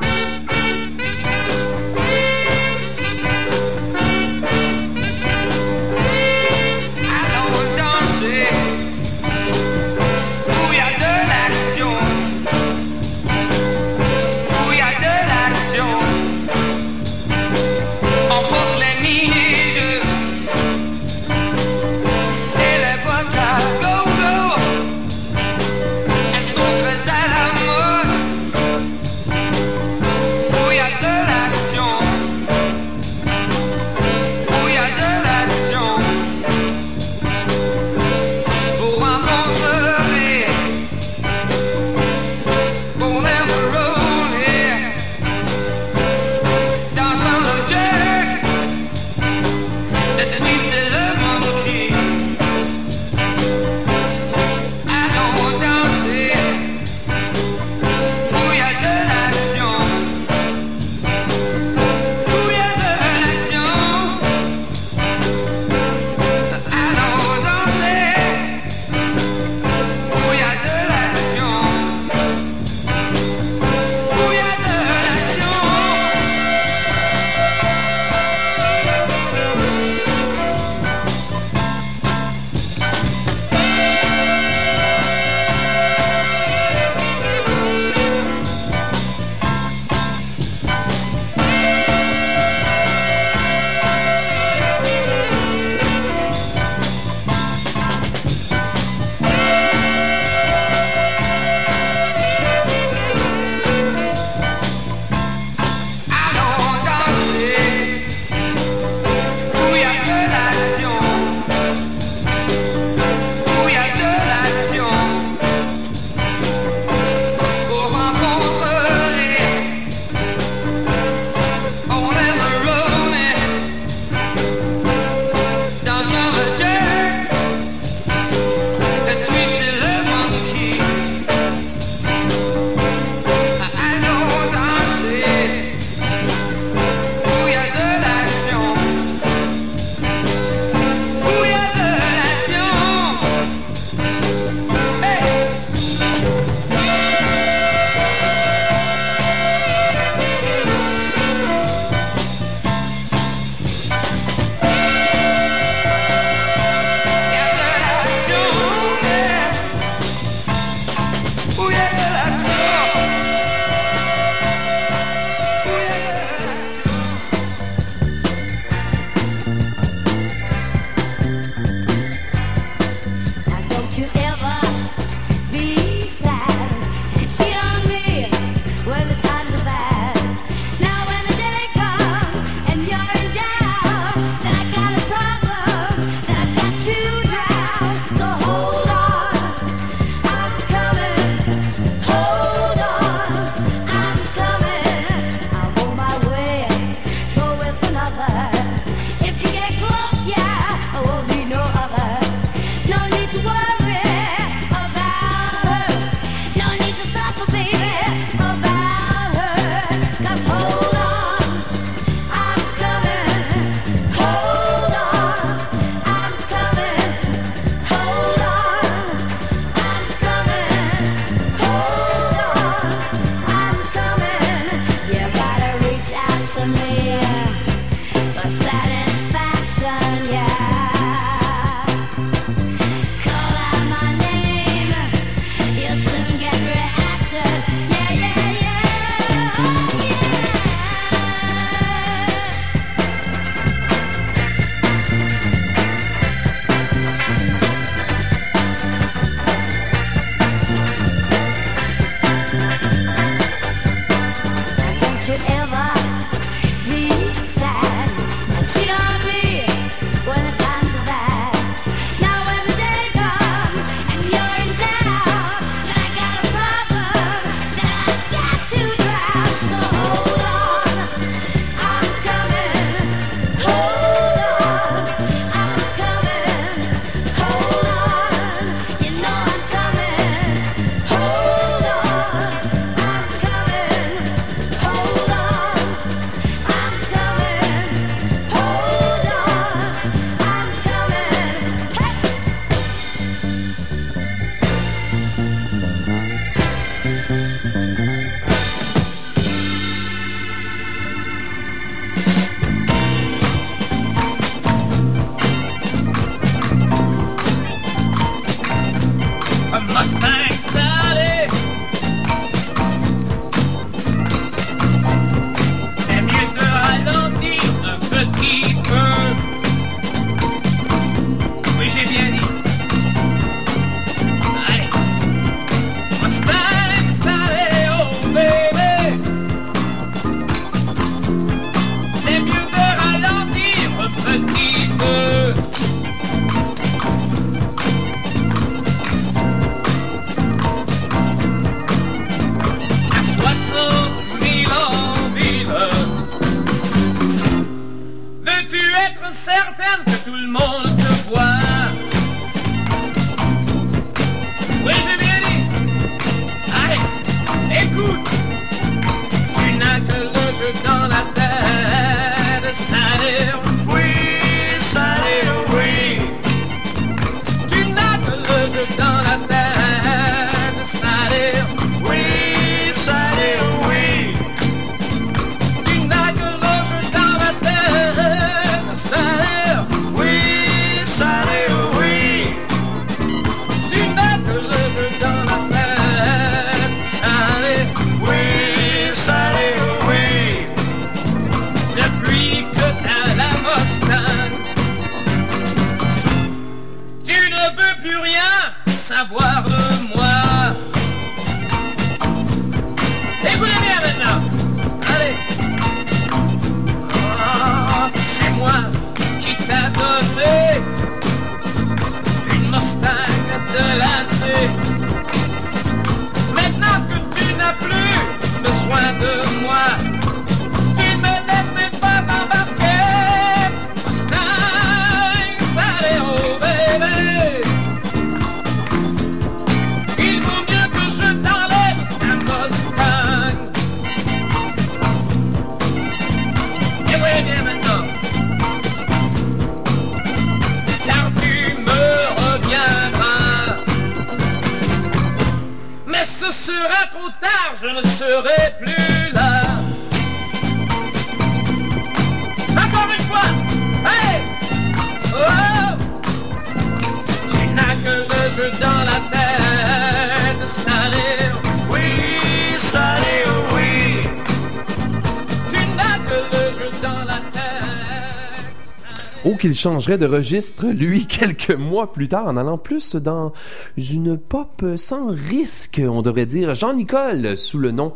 changerait 469.81 470.19
de 470.19 470.27
registre, 470.27 470.87
lui, 470.87 471.27
quelques 471.29 471.71
mois 471.71 472.13
plus 472.13 472.29
tard, 472.29 472.47
en 472.47 472.57
allant 472.59 472.77
plus 472.77 473.17
dans 473.17 473.53
une 473.97 474.37
pop 474.37 474.85
sans 474.97 475.29
risque, 475.29 476.03
on 476.07 476.21
devrait 476.21 476.45
dire. 476.45 476.75
Jean-Nicole, 476.75 477.57
sous 477.57 477.79
le 477.79 477.91
nom, 477.91 478.13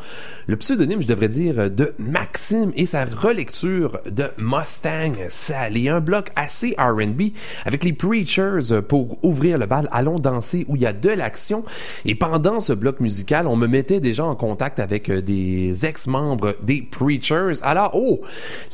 le 0.46 0.56
pseudonyme, 0.56 1.00
je 1.00 1.06
devrais 1.06 1.30
dire, 1.30 1.70
de 1.70 1.94
Mac 1.98 2.33
et 2.52 2.84
sa 2.84 3.06
relecture 3.06 4.00
de 4.04 4.24
Mustang 4.36 5.14
Sally, 5.28 5.88
un 5.88 6.00
bloc 6.00 6.30
assez 6.36 6.76
R&B 6.78 7.32
avec 7.64 7.84
les 7.84 7.94
Preachers 7.94 8.82
pour 8.86 9.16
ouvrir 9.24 9.56
le 9.56 9.64
bal. 9.64 9.88
Allons 9.90 10.18
danser 10.18 10.66
où 10.68 10.76
il 10.76 10.82
y 10.82 10.86
a 10.86 10.92
de 10.92 11.08
l'action. 11.08 11.64
Et 12.04 12.14
pendant 12.14 12.60
ce 12.60 12.74
bloc 12.74 13.00
musical, 13.00 13.46
on 13.46 13.56
me 13.56 13.66
mettait 13.66 14.00
déjà 14.00 14.26
en 14.26 14.34
contact 14.34 14.78
avec 14.78 15.08
euh, 15.08 15.22
des 15.22 15.86
ex-membres 15.86 16.54
des 16.62 16.82
Preachers. 16.82 17.62
Alors, 17.62 17.92
oh, 17.94 18.20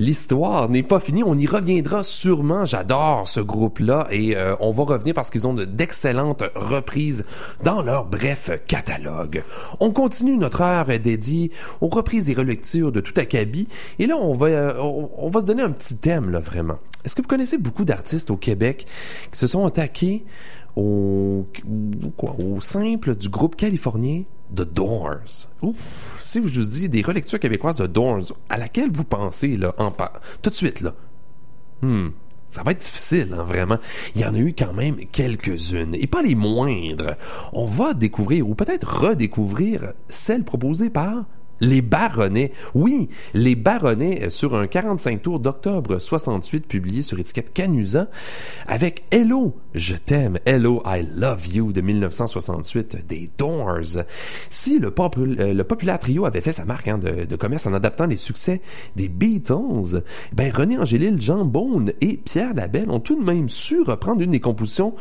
l'histoire 0.00 0.68
n'est 0.68 0.82
pas 0.82 0.98
finie. 0.98 1.22
On 1.22 1.38
y 1.38 1.46
reviendra 1.46 2.02
sûrement. 2.02 2.64
J'adore 2.64 3.28
ce 3.28 3.40
groupe-là 3.40 4.08
et 4.10 4.36
euh, 4.36 4.56
on 4.58 4.72
va 4.72 4.82
revenir 4.82 5.14
parce 5.14 5.30
qu'ils 5.30 5.46
ont 5.46 5.54
d'excellentes 5.54 6.42
reprises 6.56 7.24
dans 7.62 7.82
leur 7.82 8.06
bref 8.06 8.50
catalogue. 8.66 9.44
On 9.78 9.92
continue 9.92 10.36
notre 10.36 10.62
heure 10.62 10.86
dédiée 10.86 11.52
aux 11.80 11.88
reprises 11.88 12.30
et 12.30 12.34
relectures 12.34 12.90
de 12.90 13.00
tout 13.00 13.14
acabit 13.16 13.59
et 13.98 14.06
là, 14.06 14.16
euh, 14.16 14.74
on 14.80 15.30
va, 15.30 15.40
se 15.40 15.46
donner 15.46 15.62
un 15.62 15.70
petit 15.70 15.96
thème, 15.96 16.30
là, 16.30 16.40
vraiment. 16.40 16.78
Est-ce 17.04 17.16
que 17.16 17.22
vous 17.22 17.28
connaissez 17.28 17.58
beaucoup 17.58 17.84
d'artistes 17.84 18.30
au 18.30 18.36
Québec 18.36 18.86
qui 19.32 19.38
se 19.38 19.46
sont 19.46 19.64
attaqués 19.64 20.24
au, 20.76 21.46
simple 22.60 23.14
du 23.14 23.28
groupe 23.28 23.56
californien 23.56 24.22
The 24.54 24.62
Doors? 24.62 25.48
Ouf, 25.62 25.76
si 26.20 26.46
je 26.46 26.60
vous 26.60 26.66
dis 26.66 26.88
des 26.88 27.02
relectures 27.02 27.40
québécoises 27.40 27.76
de 27.76 27.86
Doors, 27.86 28.32
à 28.48 28.58
laquelle 28.58 28.90
vous 28.90 29.04
pensez, 29.04 29.56
là, 29.56 29.74
en 29.78 29.92
tout 30.42 30.50
de 30.50 30.54
suite, 30.54 30.80
là? 30.80 30.94
Hmm. 31.82 32.10
Ça 32.50 32.64
va 32.64 32.72
être 32.72 32.80
difficile, 32.80 33.32
hein, 33.38 33.44
vraiment. 33.44 33.78
Il 34.16 34.22
y 34.22 34.24
en 34.24 34.34
a 34.34 34.38
eu 34.38 34.52
quand 34.52 34.72
même 34.72 34.96
quelques-unes, 34.96 35.94
et 35.94 36.06
pas 36.08 36.20
les 36.20 36.34
moindres. 36.34 37.14
On 37.52 37.64
va 37.64 37.94
découvrir, 37.94 38.48
ou 38.48 38.56
peut-être 38.56 39.02
redécouvrir, 39.02 39.92
celles 40.08 40.42
proposées 40.42 40.90
par 40.90 41.26
les 41.60 41.82
Baronnets. 41.82 42.52
Oui, 42.74 43.08
les 43.34 43.54
Baronnets 43.54 44.24
euh, 44.24 44.30
sur 44.30 44.54
un 44.54 44.66
45 44.66 45.22
tours 45.22 45.40
d'octobre 45.40 45.98
68 45.98 46.66
publié 46.66 47.02
sur 47.02 47.18
étiquette 47.18 47.52
Canusa 47.52 48.08
avec 48.66 49.04
Hello, 49.10 49.56
je 49.74 49.94
t'aime, 49.94 50.38
Hello, 50.44 50.82
I 50.86 51.06
love 51.16 51.46
you 51.54 51.72
de 51.72 51.80
1968 51.80 53.06
des 53.06 53.28
Doors. 53.38 54.04
Si 54.48 54.78
le, 54.78 54.90
popul- 54.90 55.40
euh, 55.40 55.54
le 55.54 55.64
populaire 55.64 55.98
trio 55.98 56.24
avait 56.24 56.40
fait 56.40 56.52
sa 56.52 56.64
marque 56.64 56.88
hein, 56.88 56.98
de, 56.98 57.36
commerce 57.36 57.66
en 57.66 57.74
adaptant 57.74 58.06
les 58.06 58.16
succès 58.16 58.60
des 58.96 59.08
Beatles, 59.08 60.02
ben 60.32 60.52
René 60.52 60.78
Angélil, 60.78 61.20
Jean 61.20 61.44
Beaune 61.44 61.92
et 62.00 62.16
Pierre 62.16 62.54
Labelle 62.54 62.90
ont 62.90 63.00
tout 63.00 63.18
de 63.18 63.24
même 63.24 63.48
su 63.48 63.80
reprendre 63.82 64.22
une 64.22 64.30
des 64.32 64.40
compositions 64.40 64.94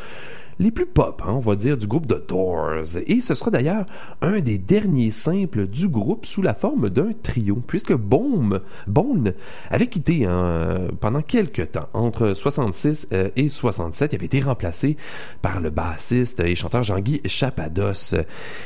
les 0.59 0.71
plus 0.71 0.85
pop, 0.85 1.23
hein, 1.25 1.31
on 1.33 1.39
va 1.39 1.55
dire, 1.55 1.77
du 1.77 1.87
groupe 1.87 2.07
The 2.07 2.27
Doors. 2.27 2.97
Et 3.07 3.21
ce 3.21 3.33
sera 3.33 3.49
d'ailleurs 3.49 3.85
un 4.21 4.39
des 4.39 4.57
derniers 4.57 5.11
simples 5.11 5.67
du 5.67 5.87
groupe 5.87 6.25
sous 6.25 6.41
la 6.41 6.53
forme 6.53 6.89
d'un 6.89 7.11
trio, 7.23 7.61
puisque 7.65 7.93
Bone, 7.93 8.59
Bone 8.85 9.33
avait 9.69 9.87
quitté 9.87 10.25
hein, 10.25 10.87
pendant 10.99 11.21
quelques 11.21 11.71
temps, 11.71 11.87
entre 11.93 12.33
66 12.33 13.07
euh, 13.13 13.29
et 13.35 13.47
67, 13.47 14.13
il 14.13 14.15
avait 14.17 14.25
été 14.25 14.41
remplacé 14.41 14.97
par 15.41 15.61
le 15.61 15.69
bassiste 15.69 16.41
et 16.41 16.55
chanteur 16.55 16.83
Jean-Guy 16.83 17.21
Chapados. 17.25 18.15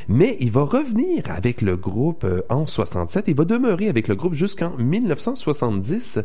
Mais 0.08 0.38
il 0.40 0.52
va 0.52 0.64
revenir 0.64 1.24
avec 1.28 1.62
le 1.62 1.78
groupe 1.78 2.24
euh, 2.24 2.42
en 2.50 2.66
67 2.66 3.30
et 3.30 3.34
va 3.34 3.46
demeurer 3.46 3.88
avec 3.88 4.08
le 4.08 4.16
groupe 4.16 4.34
jusqu'en 4.34 4.76
1970, 4.78 6.20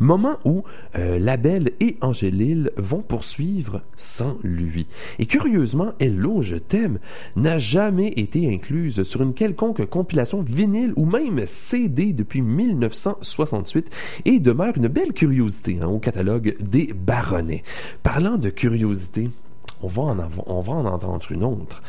moment 0.00 0.36
où 0.44 0.64
euh, 0.98 1.18
Labelle 1.18 1.70
et 1.80 1.96
Angélil 2.02 2.70
vont 2.76 3.00
poursuivre 3.00 3.80
sans 3.96 4.36
lui. 4.42 4.86
Et 5.18 5.26
curieusement, 5.26 5.92
Hello, 6.00 6.42
je 6.42 6.56
t'aime 6.56 6.98
n'a 7.36 7.58
jamais 7.58 8.08
été 8.16 8.52
incluse 8.52 9.02
sur 9.04 9.22
une 9.22 9.34
quelconque 9.34 9.84
compilation 9.86 10.42
vinyle 10.42 10.92
ou 10.96 11.04
même 11.04 11.44
CD 11.46 12.12
depuis 12.12 12.42
1968 12.42 13.90
et 14.24 14.40
demeure 14.40 14.74
une 14.76 14.88
belle 14.88 15.12
curiosité 15.12 15.78
hein, 15.80 15.88
au 15.88 15.98
catalogue 15.98 16.56
des 16.60 16.92
baronnets. 16.94 17.62
Parlant 18.02 18.38
de 18.38 18.50
curiosité, 18.50 19.30
on 19.84 20.60
va 20.60 20.72
en, 20.72 20.86
entendre 20.86 21.26
une 21.30 21.44
autre. 21.44 21.82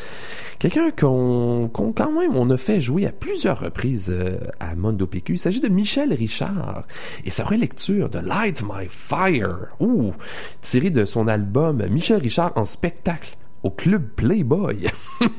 Quelqu'un 0.59 0.91
qu'on 0.91 1.69
qu'on, 1.71 1.91
quand 1.91 2.11
même 2.11 2.35
on 2.35 2.49
a 2.49 2.57
fait 2.57 2.79
jouer 2.79 3.05
à 3.05 3.11
plusieurs 3.11 3.59
reprises 3.59 4.09
euh, 4.09 4.39
à 4.59 4.75
Mondo 4.75 5.05
PQ. 5.07 5.33
Il 5.33 5.39
s'agit 5.39 5.61
de 5.61 5.67
Michel 5.67 6.13
Richard 6.13 6.85
et 7.25 7.29
sa 7.29 7.43
relecture 7.43 8.09
de 8.09 8.19
Light 8.19 8.63
My 8.63 8.85
Fire, 8.87 9.67
ouh, 9.79 10.11
tiré 10.61 10.89
de 10.89 11.05
son 11.05 11.27
album 11.27 11.85
Michel 11.89 12.21
Richard 12.21 12.51
en 12.55 12.65
spectacle 12.65 13.37
au 13.65 13.71
club 13.71 14.09
Playboy, 14.15 14.85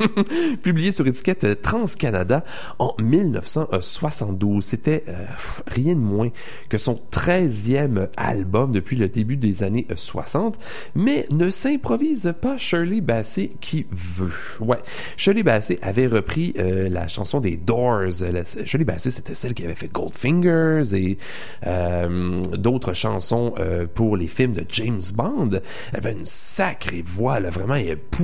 publié 0.63 0.91
sur 0.91 1.07
étiquette 1.07 1.63
Trans-Canada 1.63 2.43
en 2.81 2.93
1972. 3.01 4.65
C'était 4.65 5.05
euh, 5.07 5.25
rien 5.69 5.95
de 5.95 6.01
moins 6.01 6.31
que 6.69 6.77
son 6.77 7.01
13e 7.13 8.09
album 8.17 8.73
depuis 8.73 8.97
le 8.97 9.09
début 9.09 9.37
des 9.37 9.63
années 9.63 9.87
60, 9.95 10.59
mais 10.97 11.29
ne 11.31 11.51
s'improvise 11.51 12.35
pas 12.41 12.59
Shirley 12.59 13.01
Bassey 13.01 13.53
qui 13.61 13.87
veut. 13.93 14.33
Ouais, 14.59 14.79
Shirley 15.17 15.45
Bassey 15.45 15.79
avait 15.81 16.09
repris 16.09 16.53
euh, 16.59 16.89
la 16.89 17.07
chanson 17.07 17.39
des 17.39 17.57
Doors. 17.57 18.25
Shirley 18.65 18.85
Bassey, 18.85 19.11
c'était 19.11 19.35
celle 19.35 19.55
qui 19.55 19.65
avait 19.65 19.77
fait 19.77 19.93
Goldfingers 19.93 20.97
et 20.97 21.17
euh, 21.65 22.43
d'autres 22.57 22.93
chansons 22.93 23.55
pour 23.95 24.17
les 24.17 24.27
films 24.27 24.55
de 24.55 24.65
James 24.71 25.01
Bond. 25.15 25.61
Elle 25.93 25.99
avait 25.99 26.13
une 26.13 26.25
sacrée 26.25 27.03
voix, 27.03 27.39
là, 27.39 27.51
vraiment, 27.51 27.77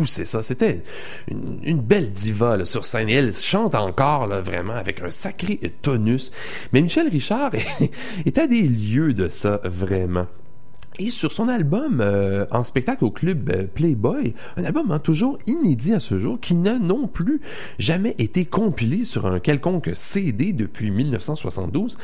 ça. 0.07 0.43
C'était 0.43 0.83
une, 1.29 1.81
belle 1.81 2.13
diva 2.13 2.65
sur 2.65 2.85
scène. 2.85 3.09
Et 3.09 3.15
elle 3.15 3.35
chante 3.35 3.75
encore, 3.75 4.27
là, 4.27 4.41
vraiment, 4.41 4.75
avec 4.75 5.01
un 5.01 5.11
sacré 5.11 5.59
tonus. 5.83 6.33
Mais 6.73 6.81
Michel 6.81 7.09
Richard 7.09 7.53
est 8.27 8.39
à 8.39 8.47
des 8.47 8.63
lieux 8.63 9.15
de 9.15 9.29
ça, 9.29 9.61
vraiment. 9.65 10.27
Et 10.99 11.11
sur 11.11 11.33
son 11.33 11.49
album 11.49 12.03
euh, 12.03 12.45
en 12.51 12.65
spectacle 12.65 13.05
au 13.05 13.11
club 13.11 13.51
euh, 13.51 13.67
Playboy, 13.67 14.35
un 14.59 14.65
album 14.65 14.91
hein, 14.91 14.99
toujours 14.99 15.39
inédit 15.47 15.95
à 15.95 16.01
ce 16.01 16.19
jour, 16.19 16.39
qui 16.39 16.55
n'a 16.55 16.79
non 16.79 17.07
plus 17.07 17.41
jamais 17.79 18.15
été 18.19 18.45
compilé 18.45 19.07
sur 19.07 19.25
un 19.25 19.41
quelconque 19.41 19.91
CD 19.95 20.53
depuis 20.53 20.91
1972, 20.91 21.97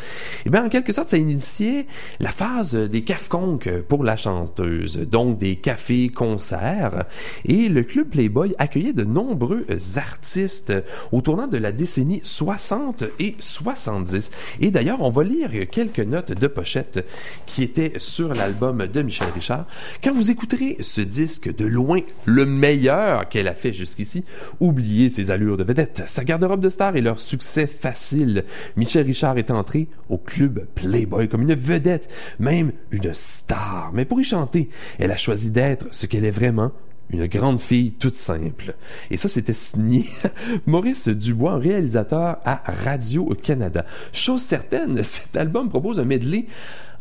et 0.46 0.50
bien 0.50 0.64
en 0.64 0.68
quelque 0.70 0.92
sorte 0.92 1.10
ça 1.10 1.18
initiait 1.18 1.86
la 2.18 2.30
phase 2.30 2.74
des 2.74 3.02
cafconques 3.02 3.70
pour 3.88 4.04
la 4.04 4.16
chanteuse, 4.16 5.00
donc 5.00 5.36
des 5.36 5.56
cafés-concerts, 5.56 7.04
et 7.44 7.68
le 7.68 7.82
club 7.82 8.08
Playboy 8.08 8.54
accueillait 8.58 8.94
de 8.94 9.04
nombreux 9.04 9.66
artistes 9.96 10.72
au 11.12 11.20
tournant 11.20 11.46
de 11.46 11.58
la 11.58 11.72
décennie 11.72 12.20
60 12.22 13.04
et 13.20 13.36
70. 13.38 14.30
Et 14.60 14.70
d'ailleurs, 14.70 15.02
on 15.02 15.10
va 15.10 15.24
lire 15.24 15.50
quelques 15.70 16.00
notes 16.00 16.32
de 16.32 16.46
pochette 16.46 17.06
qui 17.46 17.62
étaient 17.62 17.92
sur 17.98 18.32
l'album 18.32 18.77
de 18.86 19.02
Michel 19.02 19.28
Richard. 19.34 19.66
Quand 20.02 20.12
vous 20.12 20.30
écouterez 20.30 20.76
ce 20.80 21.00
disque 21.00 21.54
de 21.54 21.64
loin, 21.64 22.00
le 22.24 22.46
meilleur 22.46 23.28
qu'elle 23.28 23.48
a 23.48 23.54
fait 23.54 23.72
jusqu'ici, 23.72 24.24
oubliez 24.60 25.10
ses 25.10 25.30
allures 25.30 25.56
de 25.56 25.64
vedette, 25.64 26.02
sa 26.06 26.24
garde-robe 26.24 26.60
de 26.60 26.68
star 26.68 26.96
et 26.96 27.00
leur 27.00 27.18
succès 27.18 27.66
facile. 27.66 28.44
Michel 28.76 29.06
Richard 29.06 29.38
est 29.38 29.50
entré 29.50 29.88
au 30.08 30.18
club 30.18 30.66
Playboy 30.74 31.28
comme 31.28 31.42
une 31.42 31.54
vedette, 31.54 32.08
même 32.38 32.72
une 32.90 33.12
star. 33.14 33.90
Mais 33.92 34.04
pour 34.04 34.20
y 34.20 34.24
chanter, 34.24 34.68
elle 34.98 35.12
a 35.12 35.16
choisi 35.16 35.50
d'être 35.50 35.86
ce 35.90 36.06
qu'elle 36.06 36.24
est 36.24 36.30
vraiment, 36.30 36.72
une 37.10 37.26
grande 37.26 37.60
fille 37.60 37.92
toute 37.92 38.14
simple. 38.14 38.74
Et 39.10 39.16
ça, 39.16 39.28
c'était 39.28 39.54
signé 39.54 40.06
Maurice 40.66 41.08
Dubois, 41.08 41.56
réalisateur 41.56 42.38
à 42.44 42.62
Radio-Canada. 42.84 43.84
Chose 44.12 44.42
certaine, 44.42 45.02
cet 45.02 45.36
album 45.36 45.68
propose 45.68 46.00
un 46.00 46.04
medley 46.04 46.46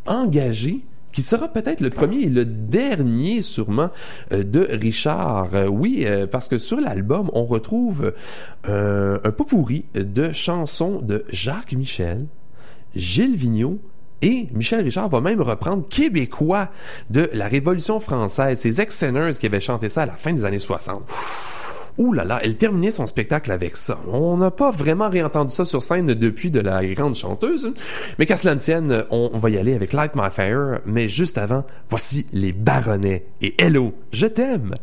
engagé 0.06 0.80
qui 1.12 1.22
sera 1.22 1.48
peut-être 1.48 1.80
le 1.80 1.90
premier 1.90 2.22
et 2.22 2.28
le 2.28 2.44
dernier 2.44 3.42
sûrement 3.42 3.90
euh, 4.32 4.42
de 4.42 4.66
Richard. 4.70 5.54
Euh, 5.54 5.66
oui, 5.66 6.04
euh, 6.06 6.26
parce 6.26 6.48
que 6.48 6.58
sur 6.58 6.80
l'album, 6.80 7.30
on 7.32 7.44
retrouve 7.44 8.12
un 8.64 9.30
pot 9.30 9.44
pourri 9.44 9.86
de 9.94 10.30
chansons 10.32 11.00
de 11.00 11.24
Jacques 11.30 11.72
Michel, 11.72 12.26
Gilles 12.94 13.36
Vigneault, 13.36 13.78
et 14.20 14.48
Michel 14.52 14.82
Richard 14.82 15.08
va 15.08 15.20
même 15.20 15.40
reprendre 15.40 15.88
québécois 15.88 16.70
de 17.08 17.30
la 17.32 17.46
Révolution 17.46 18.00
française, 18.00 18.58
ces 18.58 18.80
ex-senners 18.80 19.38
qui 19.38 19.46
avaient 19.46 19.60
chanté 19.60 19.88
ça 19.88 20.02
à 20.02 20.06
la 20.06 20.14
fin 20.14 20.32
des 20.32 20.44
années 20.44 20.58
60. 20.58 21.02
Ouh 21.98 22.12
là 22.12 22.24
là, 22.24 22.38
elle 22.42 22.56
terminait 22.56 22.92
son 22.92 23.06
spectacle 23.06 23.50
avec 23.50 23.76
ça. 23.76 23.98
On 24.10 24.36
n'a 24.36 24.50
pas 24.50 24.70
vraiment 24.70 25.10
réentendu 25.10 25.52
ça 25.52 25.64
sur 25.64 25.82
scène 25.82 26.06
depuis 26.06 26.50
de 26.50 26.60
la 26.60 26.84
grande 26.86 27.16
chanteuse. 27.16 27.72
Mais 28.18 28.26
qu'à 28.26 28.36
cela 28.36 28.54
ne 28.54 28.60
tienne, 28.60 29.04
on, 29.10 29.30
on 29.32 29.38
va 29.38 29.50
y 29.50 29.58
aller 29.58 29.74
avec 29.74 29.92
Light 29.92 30.12
My 30.14 30.30
Fire. 30.30 30.78
Mais 30.86 31.08
juste 31.08 31.38
avant, 31.38 31.64
voici 31.90 32.26
les 32.32 32.52
Baronnets. 32.52 33.26
Et 33.42 33.54
Hello, 33.62 33.92
je 34.12 34.26
t'aime. 34.26 34.74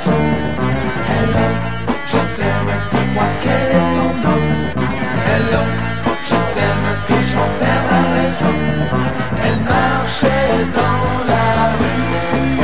Hello, 0.00 1.48
je 2.04 2.20
t'aime, 2.36 2.70
dis-moi 2.92 3.24
quel 3.42 3.68
est 3.78 3.88
ton 3.96 4.10
nom. 4.24 4.42
Hello, 5.26 5.62
je 6.22 6.36
t'aime 6.54 6.88
et 7.08 7.24
j'en 7.26 7.48
perds 7.58 7.86
la 7.90 8.02
raison. 8.14 8.58
Elle 9.44 9.60
marchait 9.64 10.66
dans 10.72 11.24
la 11.26 11.46
rue 11.80 12.60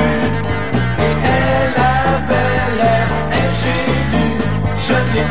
et 1.06 1.14
elle 1.40 1.74
avait 2.06 2.66
l'air 2.78 3.08
ingénue. 3.42 4.38
Je 4.76 4.96
l'ai 5.12 5.28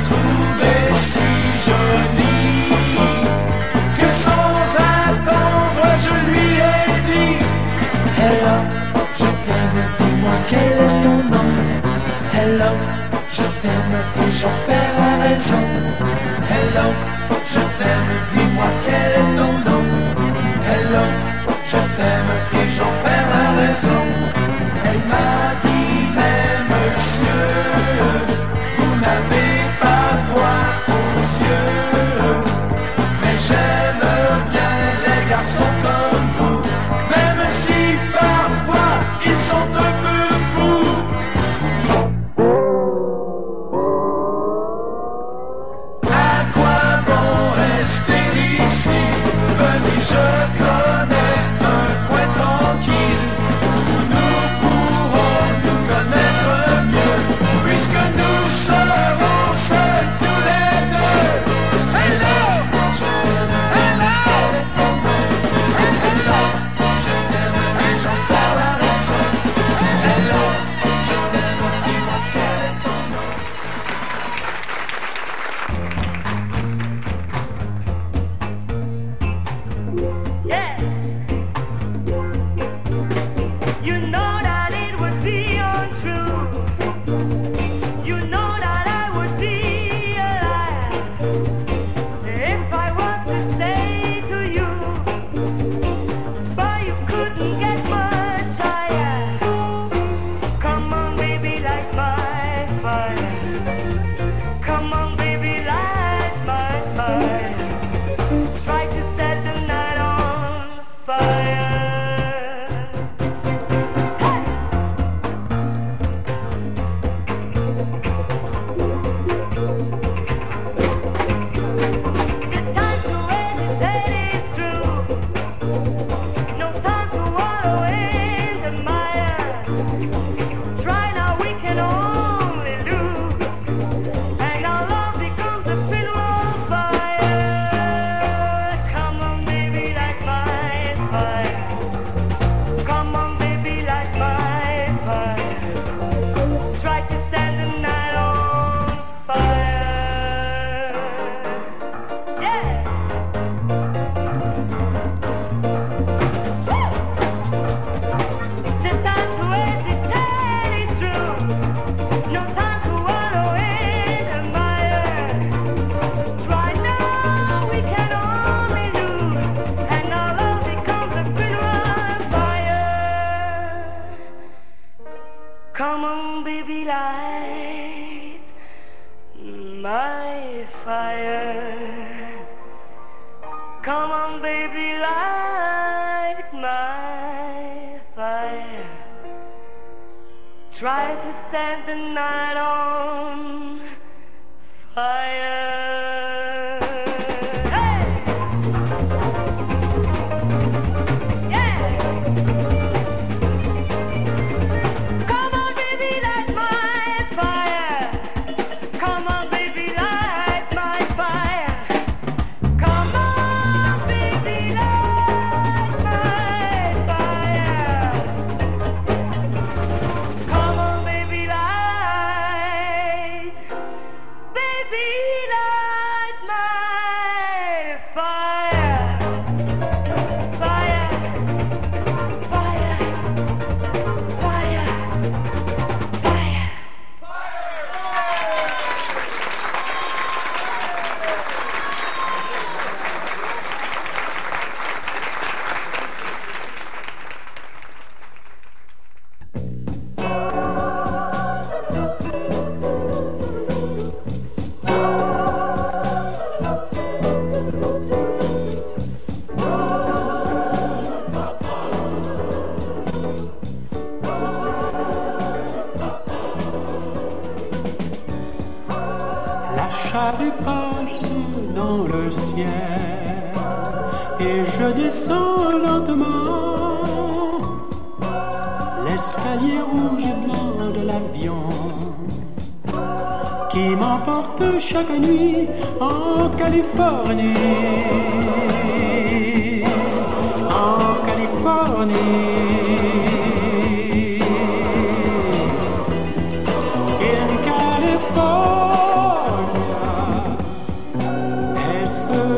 Hello, 15.33 16.93
je 17.43 17.59
t'aime, 17.77 18.13
dis-moi 18.29 18.69
quel 18.83 19.11
est 19.13 19.35
ton 19.35 19.53
nom. 19.67 19.85
Hello, 20.63 21.05
je 21.63 21.77
t'aime 21.95 22.33
et 22.53 22.69
j'en 22.69 22.93
perds 23.03 23.29
la 23.31 23.65
raison 23.65 24.03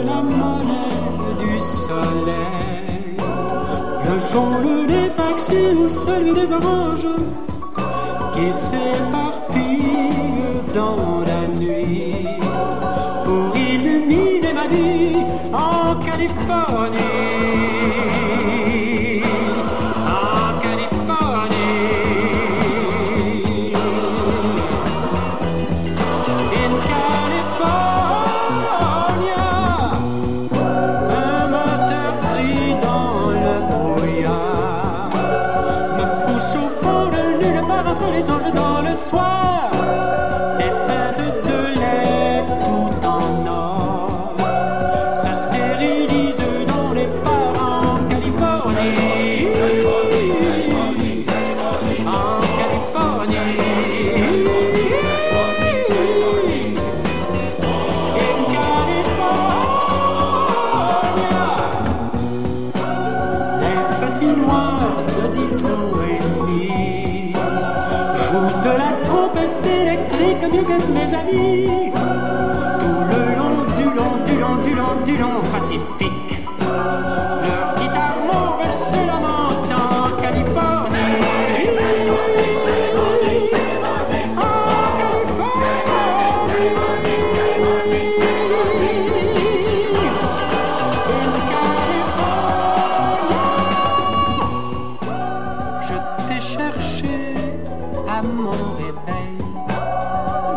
la 0.05 0.21
monnaie 0.21 1.35
du 1.39 1.59
soleil. 1.59 3.17
Le 4.05 4.19
jaune 4.31 4.87
des 4.87 5.09
taxis 5.15 5.73
ou 5.77 5.89
celui 5.89 6.33
des 6.33 6.51
oranges 6.51 7.07
qui 8.33 8.51
s'éparpille 8.51 9.87
dans 10.73 11.24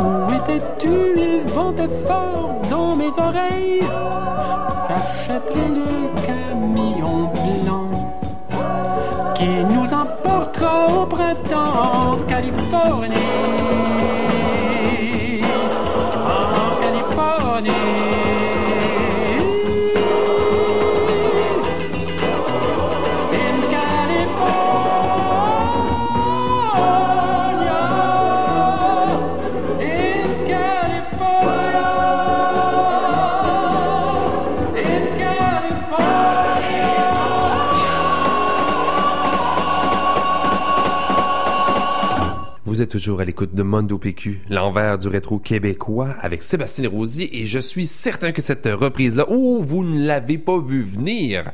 Où 0.01 0.33
étais-tu? 0.33 0.95
Il 1.19 1.53
ventait 1.53 1.89
fort 2.07 2.61
dans 2.71 2.97
mes 2.97 3.13
oreilles. 3.19 3.83
J'achèterai 4.89 5.69
le 5.69 5.87
camion 6.27 7.31
blanc 7.35 7.91
qui 9.35 9.65
nous 9.73 9.93
emportera 9.93 10.87
au 10.87 11.07
printemps 11.07 12.13
en 12.13 12.17
Californie. 12.27 14.08
Vous 42.79 42.85
êtes 42.85 42.91
toujours 42.91 43.21
à 43.21 43.25
l'écoute 43.25 43.57
de 43.57 43.65
Mondo 43.65 43.99
PQ, 43.99 44.43
l'envers 44.51 44.99
du 44.99 45.09
rétro 45.09 45.41
québécois 45.41 46.15
avec 46.21 46.45
Sébastien 46.45 46.89
Rosier 46.89 47.41
et 47.41 47.45
je 47.45 47.59
suis 47.59 47.87
certain 47.87 48.31
que 48.31 48.41
cette 48.41 48.69
reprise-là, 48.69 49.27
oh, 49.31 49.59
vous 49.61 49.83
ne 49.83 50.07
l'avez 50.07 50.39
pas 50.39 50.61
vu 50.61 50.83
venir. 50.83 51.51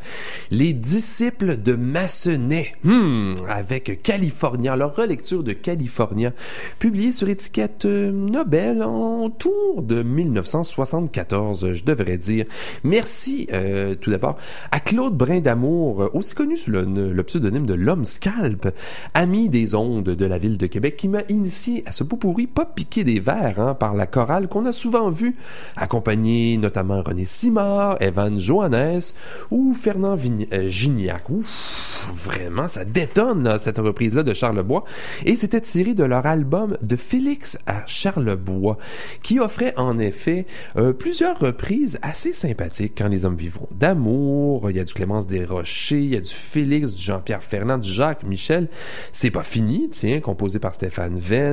Les 0.50 0.74
disciples 0.74 1.56
de 1.56 1.76
Massenet, 1.76 2.74
hmm, 2.82 3.36
avec 3.48 4.02
California, 4.02 4.76
leur 4.76 4.94
relecture 4.94 5.42
de 5.42 5.54
California, 5.54 6.30
publiée 6.78 7.10
sur 7.10 7.30
étiquette 7.30 7.86
euh, 7.86 8.12
Nobel 8.12 8.82
en 8.82 9.30
tour 9.30 9.82
de 9.82 10.02
1974, 10.02 11.72
je 11.72 11.84
devrais 11.84 12.18
dire. 12.18 12.44
Merci 12.82 13.48
euh, 13.50 13.94
tout 13.94 14.10
d'abord 14.10 14.36
à 14.72 14.78
Claude 14.78 15.16
Brin 15.16 15.40
d'Amour, 15.40 16.10
aussi 16.12 16.34
connu 16.34 16.58
sous 16.58 16.70
le, 16.70 16.82
le 16.84 17.22
pseudonyme 17.22 17.64
de 17.64 17.72
l'homme 17.72 18.04
scalp, 18.04 18.68
ami 19.14 19.48
des 19.48 19.74
ondes 19.74 20.04
de 20.10 20.26
la 20.26 20.36
ville 20.36 20.58
de 20.58 20.66
Québec, 20.66 20.98
qui 20.98 21.13
initié 21.28 21.82
à 21.86 21.92
ce 21.92 22.04
pot 22.04 22.16
pourri 22.16 22.46
pas 22.46 22.64
piqué 22.64 23.04
des 23.04 23.20
verres 23.20 23.60
hein, 23.60 23.74
par 23.74 23.94
la 23.94 24.06
chorale 24.06 24.48
qu'on 24.48 24.66
a 24.66 24.72
souvent 24.72 25.10
vu, 25.10 25.36
accompagner 25.76 26.56
notamment 26.56 27.02
René 27.02 27.24
Simard, 27.24 27.96
Evan 28.00 28.38
Johannes 28.38 29.00
ou 29.50 29.74
Fernand 29.74 30.16
euh, 30.52 30.68
Gignac. 30.68 31.28
Ouf, 31.30 32.12
vraiment, 32.14 32.68
ça 32.68 32.84
détonne 32.84 33.58
cette 33.58 33.78
reprise-là 33.78 34.22
de 34.22 34.34
Charlebois. 34.34 34.84
Et 35.24 35.36
c'était 35.36 35.60
tiré 35.60 35.94
de 35.94 36.04
leur 36.04 36.26
album 36.26 36.76
de 36.82 36.96
Félix 36.96 37.58
à 37.66 37.84
Charlebois, 37.86 38.78
qui 39.22 39.40
offrait 39.40 39.74
en 39.76 39.98
effet 39.98 40.46
euh, 40.76 40.92
plusieurs 40.92 41.38
reprises 41.38 41.98
assez 42.02 42.32
sympathiques 42.32 42.94
quand 42.96 43.08
les 43.08 43.24
hommes 43.24 43.36
vivront. 43.36 43.68
D'amour, 43.72 44.70
il 44.70 44.76
y 44.76 44.80
a 44.80 44.84
du 44.84 44.94
Clémence 44.94 45.26
Desrochers, 45.26 46.00
il 46.00 46.10
y 46.10 46.16
a 46.16 46.20
du 46.20 46.34
Félix, 46.34 46.94
du 46.94 47.02
Jean-Pierre 47.02 47.42
Fernand, 47.42 47.78
du 47.78 47.90
Jacques 47.90 48.24
Michel. 48.24 48.68
C'est 49.12 49.30
pas 49.30 49.42
fini, 49.42 49.88
tiens, 49.90 50.20
composé 50.20 50.58
par 50.58 50.74
Stéphane 50.74 51.03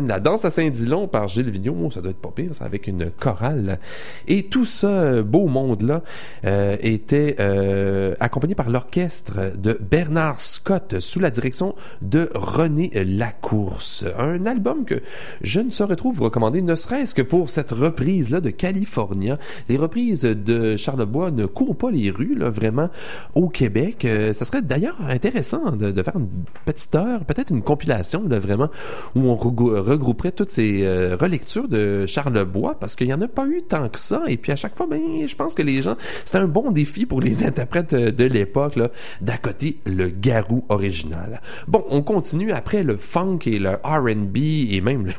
La 0.07 0.19
danse 0.19 0.45
à 0.45 0.49
Saint-Dilon 0.49 1.07
par 1.07 1.27
Gilles 1.27 1.49
Vigneault, 1.49 1.91
ça 1.91 2.01
doit 2.01 2.11
être 2.11 2.21
pas 2.21 2.31
pire, 2.33 2.53
ça, 2.53 2.65
avec 2.65 2.87
une 2.87 3.11
chorale. 3.11 3.79
Et 4.27 4.43
tout 4.43 4.65
euh, 4.83 5.23
beau 5.23 5.47
monde-là, 5.47 6.01
euh, 6.45 6.77
était 6.81 7.35
euh, 7.39 8.15
accompagné 8.19 8.55
par 8.55 8.69
l'orchestre 8.69 9.55
de 9.57 9.77
Bernard 9.79 10.39
Scott 10.39 10.99
sous 10.99 11.19
la 11.19 11.29
direction 11.29 11.75
de 12.01 12.29
René 12.33 12.91
Lacourse. 12.93 14.05
Un 14.17 14.45
album 14.45 14.85
que 14.85 15.01
je 15.41 15.59
ne 15.59 15.69
saurais 15.69 15.95
trop 15.95 16.11
vous 16.11 16.23
recommander, 16.23 16.61
ne 16.61 16.75
serait-ce 16.75 17.15
que 17.15 17.21
pour 17.21 17.49
cette 17.49 17.71
reprise-là 17.71 18.41
de 18.41 18.49
California. 18.49 19.37
Les 19.69 19.77
reprises 19.77 20.23
de 20.23 20.77
Charlebois 20.77 21.31
ne 21.31 21.45
courent 21.45 21.75
pas 21.75 21.91
les 21.91 22.09
rues, 22.09 22.35
là, 22.35 22.49
vraiment, 22.49 22.89
au 23.35 23.49
Québec. 23.49 24.05
Euh, 24.05 24.33
ça 24.33 24.45
serait 24.45 24.61
d'ailleurs 24.61 24.97
intéressant 25.07 25.71
de, 25.71 25.91
de 25.91 26.03
faire 26.03 26.15
une 26.15 26.29
petite 26.65 26.95
heure, 26.95 27.25
peut-être 27.25 27.51
une 27.51 27.63
compilation, 27.63 28.27
là, 28.27 28.39
vraiment, 28.39 28.69
où 29.15 29.21
on 29.21 29.35
regrouperait 29.49 30.31
toutes 30.31 30.49
ces 30.49 30.83
euh, 30.83 31.15
relectures 31.15 31.67
de 31.67 32.05
Charlebois, 32.05 32.75
parce 32.79 32.95
qu'il 32.95 33.07
n'y 33.07 33.13
en 33.13 33.21
a 33.21 33.27
pas 33.27 33.45
eu 33.47 33.61
tant 33.61 33.89
que 33.89 33.99
ça. 33.99 34.23
Et 34.27 34.37
puis 34.37 34.51
à 34.51 34.55
chaque 34.55 34.75
fois, 34.77 34.87
ben, 34.87 35.01
je 35.25 35.35
pense 35.35 35.55
que 35.55 35.61
les 35.63 35.81
gens, 35.81 35.95
c'était 36.25 36.37
un 36.39 36.47
bon 36.47 36.71
défi 36.71 37.05
pour 37.05 37.21
les 37.21 37.43
interprètes 37.45 37.93
euh, 37.93 38.11
de 38.11 38.25
l'époque, 38.25 38.79
d'accoter 39.21 39.77
le 39.85 40.09
garou 40.09 40.63
original. 40.69 41.41
Bon, 41.67 41.83
on 41.89 42.01
continue 42.01 42.51
après 42.51 42.83
le 42.83 42.97
funk 42.97 43.39
et 43.45 43.59
le 43.59 43.71
R&B 43.83 44.37
et 44.71 44.81
même 44.81 45.07
le- 45.07 45.13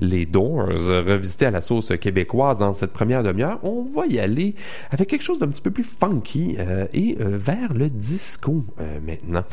les 0.00 0.26
Doors 0.26 0.68
euh, 0.90 1.02
revisités 1.02 1.46
à 1.46 1.50
la 1.50 1.60
sauce 1.60 1.92
québécoise 2.00 2.58
dans 2.58 2.72
cette 2.72 2.92
première 2.92 3.22
demi-heure. 3.22 3.58
On 3.62 3.82
va 3.82 4.06
y 4.06 4.18
aller 4.18 4.54
avec 4.90 5.08
quelque 5.08 5.22
chose 5.22 5.38
d'un 5.38 5.48
petit 5.48 5.62
peu 5.62 5.70
plus 5.70 5.84
funky 5.84 6.56
euh, 6.58 6.86
et 6.94 7.16
euh, 7.20 7.36
vers 7.38 7.74
le 7.74 7.88
disco 7.90 8.62
euh, 8.80 8.98
maintenant. 9.06 9.44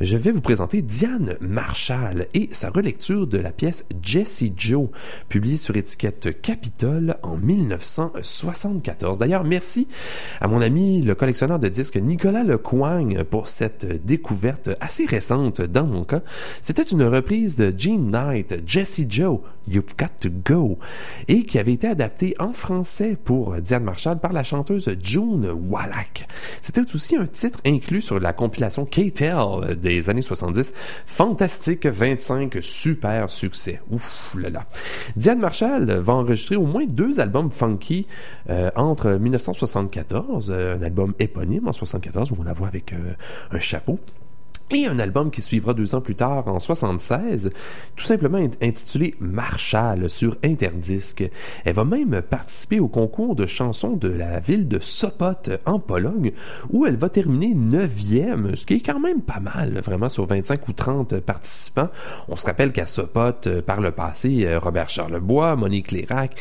Je 0.00 0.16
vais 0.16 0.32
vous 0.32 0.40
présenter 0.40 0.82
Diane 0.82 1.36
Marshall 1.40 2.26
et 2.34 2.48
sa 2.50 2.70
relecture 2.70 3.26
de 3.26 3.35
la 3.38 3.52
pièce 3.52 3.84
Jessie 4.02 4.52
Joe, 4.56 4.88
publiée 5.28 5.56
sur 5.56 5.76
étiquette 5.76 6.40
Capitol 6.40 7.16
en 7.22 7.36
1974. 7.36 9.18
D'ailleurs, 9.18 9.44
merci 9.44 9.88
à 10.40 10.48
mon 10.48 10.60
ami 10.60 11.02
le 11.02 11.14
collectionneur 11.14 11.58
de 11.58 11.68
disques 11.68 11.96
Nicolas 11.96 12.44
Lecoigne 12.44 13.24
pour 13.24 13.48
cette 13.48 14.04
découverte 14.04 14.70
assez 14.80 15.06
récente 15.06 15.60
dans 15.60 15.86
mon 15.86 16.04
cas. 16.04 16.22
C'était 16.62 16.82
une 16.82 17.02
reprise 17.02 17.56
de 17.56 17.74
Gene 17.76 18.10
Knight, 18.10 18.62
Jessie 18.66 19.06
Joe, 19.08 19.40
You've 19.68 19.96
Got 19.98 20.06
to 20.20 20.28
Go, 20.44 20.78
et 21.28 21.44
qui 21.44 21.58
avait 21.58 21.72
été 21.72 21.88
adaptée 21.88 22.34
en 22.38 22.52
français 22.52 23.16
pour 23.22 23.56
Diane 23.56 23.84
Marshall 23.84 24.18
par 24.18 24.32
la 24.32 24.44
chanteuse 24.44 24.94
June 25.02 25.50
Wallach. 25.68 26.26
C'était 26.60 26.82
aussi 26.94 27.16
un 27.16 27.26
titre 27.26 27.60
inclus 27.66 28.02
sur 28.02 28.20
la 28.20 28.32
compilation 28.32 28.86
K-Tel 28.86 29.76
des 29.80 30.08
années 30.08 30.22
70, 30.22 30.72
Fantastique 31.04 31.86
25 31.86 32.58
super 32.60 33.25
succès. 33.30 33.80
Ouf 33.90 34.36
là 34.38 34.50
là. 34.50 34.66
Diane 35.16 35.38
Marshall 35.38 35.90
va 35.90 36.14
enregistrer 36.14 36.56
au 36.56 36.66
moins 36.66 36.86
deux 36.86 37.20
albums 37.20 37.50
funky 37.50 38.06
euh, 38.50 38.70
entre 38.76 39.10
1974, 39.10 40.50
euh, 40.50 40.76
un 40.76 40.82
album 40.82 41.14
éponyme 41.18 41.68
en 41.68 41.72
74 41.72 42.32
où 42.32 42.36
on 42.38 42.44
la 42.44 42.52
voit 42.52 42.68
avec 42.68 42.92
euh, 42.92 43.14
un 43.50 43.58
chapeau. 43.58 43.98
Et 44.72 44.84
un 44.86 44.98
album 44.98 45.30
qui 45.30 45.42
suivra 45.42 45.74
deux 45.74 45.94
ans 45.94 46.00
plus 46.00 46.16
tard, 46.16 46.48
en 46.48 46.58
76, 46.58 47.52
tout 47.94 48.04
simplement 48.04 48.38
int- 48.38 48.50
intitulé 48.60 49.14
Marshall 49.20 50.10
sur 50.10 50.36
Interdisque. 50.42 51.24
Elle 51.64 51.74
va 51.74 51.84
même 51.84 52.20
participer 52.20 52.80
au 52.80 52.88
concours 52.88 53.36
de 53.36 53.46
chansons 53.46 53.92
de 53.92 54.08
la 54.08 54.40
ville 54.40 54.66
de 54.66 54.80
Sopot 54.80 55.34
en 55.66 55.78
Pologne, 55.78 56.32
où 56.70 56.84
elle 56.84 56.96
va 56.96 57.08
terminer 57.08 57.54
neuvième, 57.54 58.56
ce 58.56 58.64
qui 58.64 58.74
est 58.74 58.80
quand 58.84 58.98
même 58.98 59.20
pas 59.22 59.38
mal, 59.38 59.80
vraiment 59.84 60.08
sur 60.08 60.26
25 60.26 60.66
ou 60.66 60.72
30 60.72 61.20
participants. 61.20 61.88
On 62.28 62.34
se 62.34 62.44
rappelle 62.46 62.72
qu'à 62.72 62.86
Sopot, 62.86 63.46
euh, 63.46 63.62
par 63.62 63.80
le 63.80 63.92
passé, 63.92 64.46
euh, 64.46 64.58
Robert 64.58 64.88
Charlebois, 64.88 65.54
Monique 65.54 65.92
Lérac, 65.92 66.34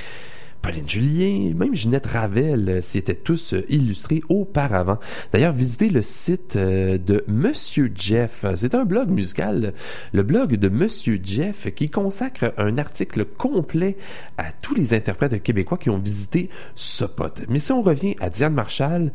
Pauline 0.65 0.89
Julien, 0.89 1.53
même 1.53 1.75
Ginette 1.75 2.07
Ravel 2.07 2.67
euh, 2.69 2.81
s'y 2.81 2.97
étaient 2.97 3.13
tous 3.13 3.53
euh, 3.53 3.63
illustrés 3.69 4.23
auparavant. 4.29 4.97
D'ailleurs, 5.31 5.53
visitez 5.53 5.89
le 5.89 6.01
site 6.01 6.55
euh, 6.55 6.97
de 6.97 7.23
Monsieur 7.27 7.91
Jeff. 7.93 8.47
C'est 8.55 8.73
un 8.73 8.83
blog 8.83 9.11
musical, 9.11 9.75
le 10.11 10.23
blog 10.23 10.55
de 10.55 10.67
Monsieur 10.67 11.19
Jeff, 11.23 11.71
qui 11.75 11.91
consacre 11.91 12.51
un 12.57 12.79
article 12.79 13.25
complet 13.25 13.95
à 14.39 14.51
tous 14.53 14.73
les 14.73 14.95
interprètes 14.95 15.43
québécois 15.43 15.77
qui 15.77 15.91
ont 15.91 15.99
visité 15.99 16.49
ce 16.73 17.05
pote. 17.05 17.43
Mais 17.47 17.59
si 17.59 17.71
on 17.71 17.83
revient 17.83 18.15
à 18.19 18.31
Diane 18.31 18.55
Marshall, 18.55 19.11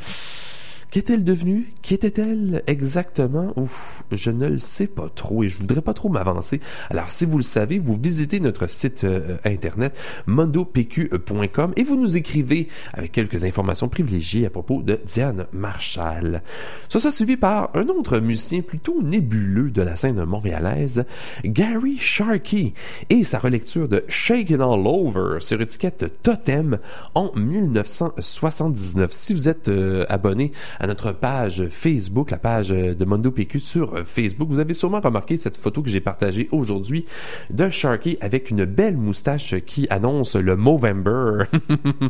Qu'est-elle 0.91 1.23
devenue? 1.23 1.73
Qui 1.83 1.95
était-elle 1.95 2.65
exactement? 2.67 3.53
Ouf, 3.55 4.03
je 4.11 4.33
ne 4.33 4.49
le 4.49 4.59
sais 4.59 4.89
pas 4.89 5.09
trop 5.09 5.45
et 5.45 5.49
je 5.49 5.57
voudrais 5.57 5.83
pas 5.83 5.95
trop 5.95 6.09
m'avancer. 6.09 6.61
Alors, 6.91 7.13
si 7.13 7.27
vous 7.27 7.37
le 7.37 7.45
savez, 7.45 7.79
vous 7.79 7.95
visitez 7.95 8.41
notre 8.41 8.69
site 8.69 9.05
euh, 9.05 9.37
internet 9.45 9.97
mondopq.com 10.27 11.75
et 11.77 11.85
vous 11.85 11.97
nous 11.97 12.17
écrivez 12.17 12.67
avec 12.93 13.13
quelques 13.13 13.45
informations 13.45 13.89
privilégiées 13.89 14.47
à 14.47 14.51
propos 14.51 14.83
de 14.83 14.99
Diane 15.07 15.47
Marshall. 15.53 16.43
Ça 16.89 16.99
sera 16.99 17.13
suivi 17.13 17.37
par 17.37 17.71
un 17.75 17.87
autre 17.87 18.19
musicien 18.19 18.63
plutôt 18.63 19.01
nébuleux 19.01 19.71
de 19.71 19.83
la 19.83 19.95
scène 19.95 20.25
montréalaise, 20.25 21.05
Gary 21.45 21.99
Sharkey, 21.99 22.75
et 23.11 23.23
sa 23.23 23.39
relecture 23.39 23.89
de 23.89 24.03
Shaken 24.09 24.61
All 24.61 24.87
Over 24.87 25.39
sur 25.39 25.61
étiquette 25.61 26.21
Totem 26.25 26.79
en 27.15 27.31
1979. 27.37 29.13
Si 29.13 29.35
vous 29.35 29.49
êtes 29.49 29.69
euh, 29.69 30.05
abonné 30.09 30.51
à 30.81 30.87
notre 30.87 31.13
page 31.13 31.69
Facebook, 31.69 32.31
la 32.31 32.39
page 32.39 32.71
de 32.71 33.05
Mondo 33.05 33.31
PQ 33.31 33.61
sur 33.61 33.99
Facebook. 34.07 34.49
Vous 34.49 34.61
avez 34.61 34.73
sûrement 34.73 35.01
remarqué 35.01 35.37
cette 35.37 35.59
photo 35.59 35.83
que 35.83 35.91
j'ai 35.91 36.01
partagée 36.01 36.49
aujourd'hui 36.53 37.05
de 37.51 37.69
Sharky 37.69 38.17
avec 38.23 38.51
une 38.51 38.65
belle 38.65 38.97
moustache 38.97 39.57
qui 39.67 39.87
annonce 39.91 40.37
le 40.37 40.57
Movember 40.57 41.45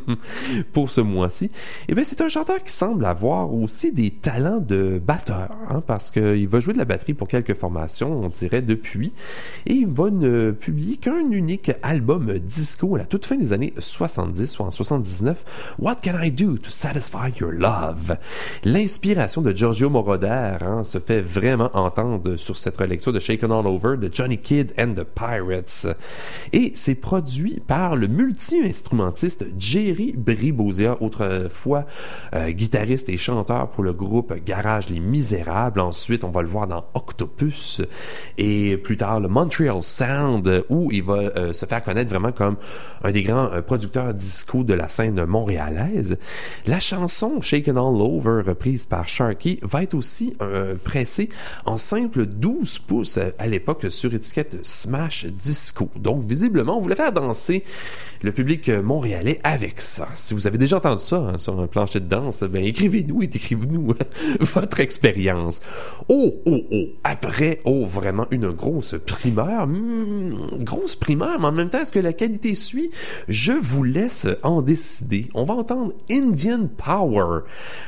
pour 0.72 0.88
ce 0.88 1.00
mois-ci. 1.00 1.50
Et 1.88 1.94
bien, 1.94 2.04
c'est 2.04 2.20
un 2.20 2.28
chanteur 2.28 2.62
qui 2.62 2.72
semble 2.72 3.04
avoir 3.06 3.52
aussi 3.52 3.92
des 3.92 4.10
talents 4.10 4.60
de 4.60 5.02
batteur, 5.04 5.50
hein, 5.68 5.82
parce 5.84 6.12
qu'il 6.12 6.46
va 6.46 6.60
jouer 6.60 6.72
de 6.72 6.78
la 6.78 6.84
batterie 6.84 7.14
pour 7.14 7.26
quelques 7.26 7.54
formations, 7.54 8.22
on 8.22 8.28
dirait, 8.28 8.62
depuis. 8.62 9.12
Et 9.66 9.74
il 9.74 9.88
va 9.88 10.10
ne 10.10 10.52
publier 10.52 10.96
qu'un 10.96 11.28
unique 11.30 11.72
album 11.82 12.38
disco 12.38 12.94
à 12.94 12.98
la 12.98 13.06
toute 13.06 13.26
fin 13.26 13.34
des 13.34 13.52
années 13.52 13.74
70 13.78 14.60
ou 14.60 14.62
en 14.62 14.70
79. 14.70 15.74
What 15.80 15.96
can 16.04 16.22
I 16.22 16.30
do 16.30 16.56
to 16.56 16.70
satisfy 16.70 17.30
your 17.40 17.52
love? 17.52 18.16
L'inspiration 18.64 19.40
de 19.40 19.54
Giorgio 19.54 19.88
Moroder 19.88 20.58
hein, 20.60 20.84
se 20.84 20.98
fait 20.98 21.22
vraiment 21.22 21.70
entendre 21.72 22.36
sur 22.36 22.58
cette 22.58 22.76
relecture 22.76 23.10
de 23.10 23.18
Shaken 23.18 23.50
All 23.50 23.66
Over 23.66 23.96
de 23.96 24.10
Johnny 24.12 24.36
Kidd 24.36 24.74
and 24.78 24.92
the 24.96 25.04
Pirates. 25.04 25.86
Et 26.52 26.72
c'est 26.74 26.94
produit 26.94 27.62
par 27.66 27.96
le 27.96 28.06
multi-instrumentiste 28.06 29.46
Jerry 29.58 30.12
Bribozia, 30.14 30.98
autrefois 31.00 31.86
euh, 32.34 32.50
guitariste 32.50 33.08
et 33.08 33.16
chanteur 33.16 33.70
pour 33.70 33.82
le 33.82 33.94
groupe 33.94 34.34
Garage 34.44 34.90
Les 34.90 35.00
Misérables. 35.00 35.80
Ensuite, 35.80 36.22
on 36.22 36.30
va 36.30 36.42
le 36.42 36.48
voir 36.48 36.66
dans 36.66 36.84
Octopus 36.92 37.80
et 38.36 38.76
plus 38.76 38.98
tard 38.98 39.20
le 39.20 39.28
Montreal 39.28 39.82
Sound 39.82 40.66
où 40.68 40.90
il 40.92 41.02
va 41.02 41.14
euh, 41.14 41.54
se 41.54 41.64
faire 41.64 41.82
connaître 41.82 42.10
vraiment 42.10 42.32
comme 42.32 42.56
un 43.02 43.10
des 43.10 43.22
grands 43.22 43.50
euh, 43.52 43.62
producteurs 43.62 44.12
disco 44.12 44.64
de 44.64 44.74
la 44.74 44.88
scène 44.88 45.24
montréalaise. 45.24 46.18
La 46.66 46.78
chanson 46.78 47.40
Shaken 47.40 47.78
All 47.78 48.02
Over 48.02 48.49
reprise 48.50 48.86
par 48.86 49.08
Sharky, 49.08 49.58
va 49.62 49.82
être 49.82 49.94
aussi 49.94 50.34
euh, 50.42 50.74
pressée 50.82 51.28
en 51.64 51.76
simple 51.76 52.26
12 52.26 52.78
pouces 52.80 53.16
euh, 53.16 53.30
à 53.38 53.46
l'époque 53.46 53.86
sur 53.88 54.12
étiquette 54.14 54.58
Smash 54.62 55.26
Disco. 55.26 55.90
Donc, 55.96 56.22
visiblement, 56.22 56.76
on 56.76 56.80
voulait 56.80 56.96
faire 56.96 57.12
danser 57.12 57.64
le 58.22 58.32
public 58.32 58.68
montréalais 58.68 59.40
avec 59.44 59.80
ça. 59.80 60.08
Si 60.14 60.34
vous 60.34 60.46
avez 60.46 60.58
déjà 60.58 60.76
entendu 60.76 61.02
ça 61.02 61.16
hein, 61.16 61.38
sur 61.38 61.58
un 61.58 61.66
plancher 61.66 62.00
de 62.00 62.06
danse, 62.06 62.42
ben 62.42 62.62
écrivez-nous 62.62 63.22
et 63.22 63.26
décrivez-nous 63.26 63.94
votre 64.40 64.80
expérience. 64.80 65.62
Oh, 66.08 66.34
oh, 66.44 66.60
oh, 66.70 66.84
après, 67.04 67.60
oh, 67.64 67.86
vraiment 67.86 68.26
une 68.30 68.50
grosse 68.50 68.94
primeur. 69.06 69.66
Hmm, 69.66 70.34
grosse 70.60 70.96
primeur, 70.96 71.38
mais 71.40 71.46
en 71.46 71.52
même 71.52 71.70
temps, 71.70 71.80
est-ce 71.80 71.92
que 71.92 71.98
la 71.98 72.12
qualité 72.12 72.54
suit? 72.54 72.90
Je 73.28 73.52
vous 73.52 73.84
laisse 73.84 74.26
en 74.42 74.62
décider. 74.62 75.28
On 75.34 75.44
va 75.44 75.54
entendre 75.54 75.92
Indian 76.10 76.68
Power 76.76 77.40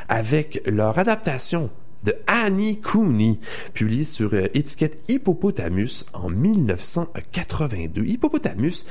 avec 0.09 0.52
leur 0.67 0.99
adaptation 0.99 1.71
de 2.05 2.15
Annie 2.27 2.81
Cooney, 2.81 3.39
publiée 3.75 4.05
sur 4.05 4.35
euh, 4.35 4.49
étiquette 4.55 5.03
Hippopotamus 5.09 6.07
en 6.15 6.31
1982. 6.31 8.03
Hippopotamus 8.05 8.85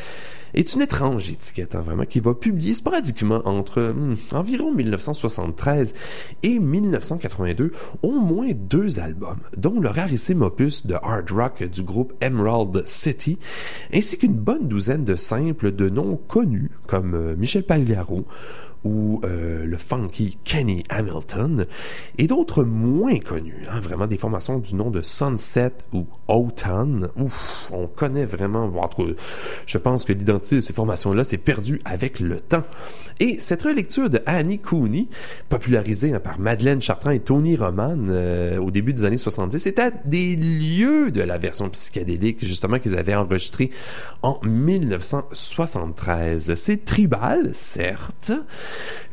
est 0.53 0.74
une 0.74 0.82
étrange 0.82 1.30
étiquette, 1.30 1.76
hein, 1.76 1.82
vraiment, 1.82 2.05
qui 2.05 2.20
va 2.20 2.34
publier 2.34 2.74
sporadiquement 2.74 3.41
entre 3.45 3.82
hmm, 3.82 4.16
environ 4.34 4.72
1973 4.72 5.93
et 6.43 6.59
1982 6.59 7.72
au 8.01 8.12
moins 8.12 8.51
deux 8.53 8.99
albums, 8.99 9.39
dont 9.57 9.80
le 9.80 9.89
rarissime 9.89 10.41
opus 10.41 10.86
de 10.86 10.95
hard 10.95 11.32
rock 11.32 11.64
du 11.64 11.84
groupe 11.84 12.14
Emerald 12.22 12.84
City, 12.86 13.38
ainsi 13.93 14.18
qu'une 14.18 14.34
bonne 14.34 14.68
douzaine 14.68 15.03
de 15.03 15.16
simples 15.16 15.72
de 15.72 15.89
noms 15.89 16.20
connus 16.28 16.72
comme 16.88 17.14
euh, 17.14 17.36
Michel 17.38 17.64
Pagliaro 17.64 18.26
ou 18.84 19.21
euh, 19.23 19.65
le 19.65 19.77
funky 19.77 20.38
Kenny 20.43 20.84
Hamilton, 20.89 21.65
et 22.17 22.27
d'autres 22.27 22.63
moins 22.63 23.17
connus, 23.19 23.65
hein, 23.69 23.79
vraiment 23.79 24.07
des 24.07 24.17
formations 24.17 24.59
du 24.59 24.75
nom 24.75 24.89
de 24.89 25.01
Sunset 25.01 25.71
ou 25.93 26.05
Autumn. 26.27 27.09
Ouf, 27.17 27.69
on 27.71 27.88
connaît 27.88 28.25
vraiment, 28.25 28.67
bon, 28.67 28.82
en 28.82 28.88
tout 28.88 29.05
cas, 29.05 29.13
je 29.65 29.77
pense 29.77 30.03
que 30.03 30.13
l'identité 30.13 30.57
de 30.57 30.61
ces 30.61 30.73
formations-là 30.73 31.23
s'est 31.23 31.38
perdue 31.38 31.82
avec 31.86 32.19
le 32.19 32.39
temps. 32.39 32.63
Et 33.19 33.39
cette 33.39 33.61
relecture 33.61 34.09
de 34.09 34.19
Annie 34.25 34.59
Cooney, 34.59 35.07
popularisée 35.47 36.13
hein, 36.13 36.19
par 36.19 36.39
Madeleine 36.39 36.82
Chartrand 36.82 37.11
et 37.11 37.19
Tony 37.19 37.55
Roman 37.55 37.95
euh, 38.09 38.57
au 38.57 38.71
début 38.71 38.93
des 38.93 39.05
années 39.05 39.19
70, 39.19 39.67
était 39.67 39.91
des 40.05 40.36
lieux 40.36 41.11
de 41.11 41.21
la 41.21 41.38
version 41.38 41.69
psychédélique, 41.69 42.43
justement, 42.43 42.79
qu'ils 42.79 42.97
avaient 42.97 43.13
enregistrée 43.13 43.69
en 44.23 44.39
1973. 44.43 46.55
C'est 46.55 46.84
tribal, 46.84 47.51
certes, 47.53 48.32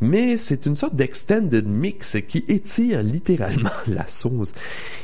mais 0.00 0.36
c'est 0.36 0.66
une 0.66 0.76
sorte 0.76 0.94
d'extended 0.94 1.66
mix 1.66 2.16
qui 2.26 2.44
étire 2.48 3.02
littéralement 3.02 3.70
la 3.86 4.06
sauce 4.06 4.52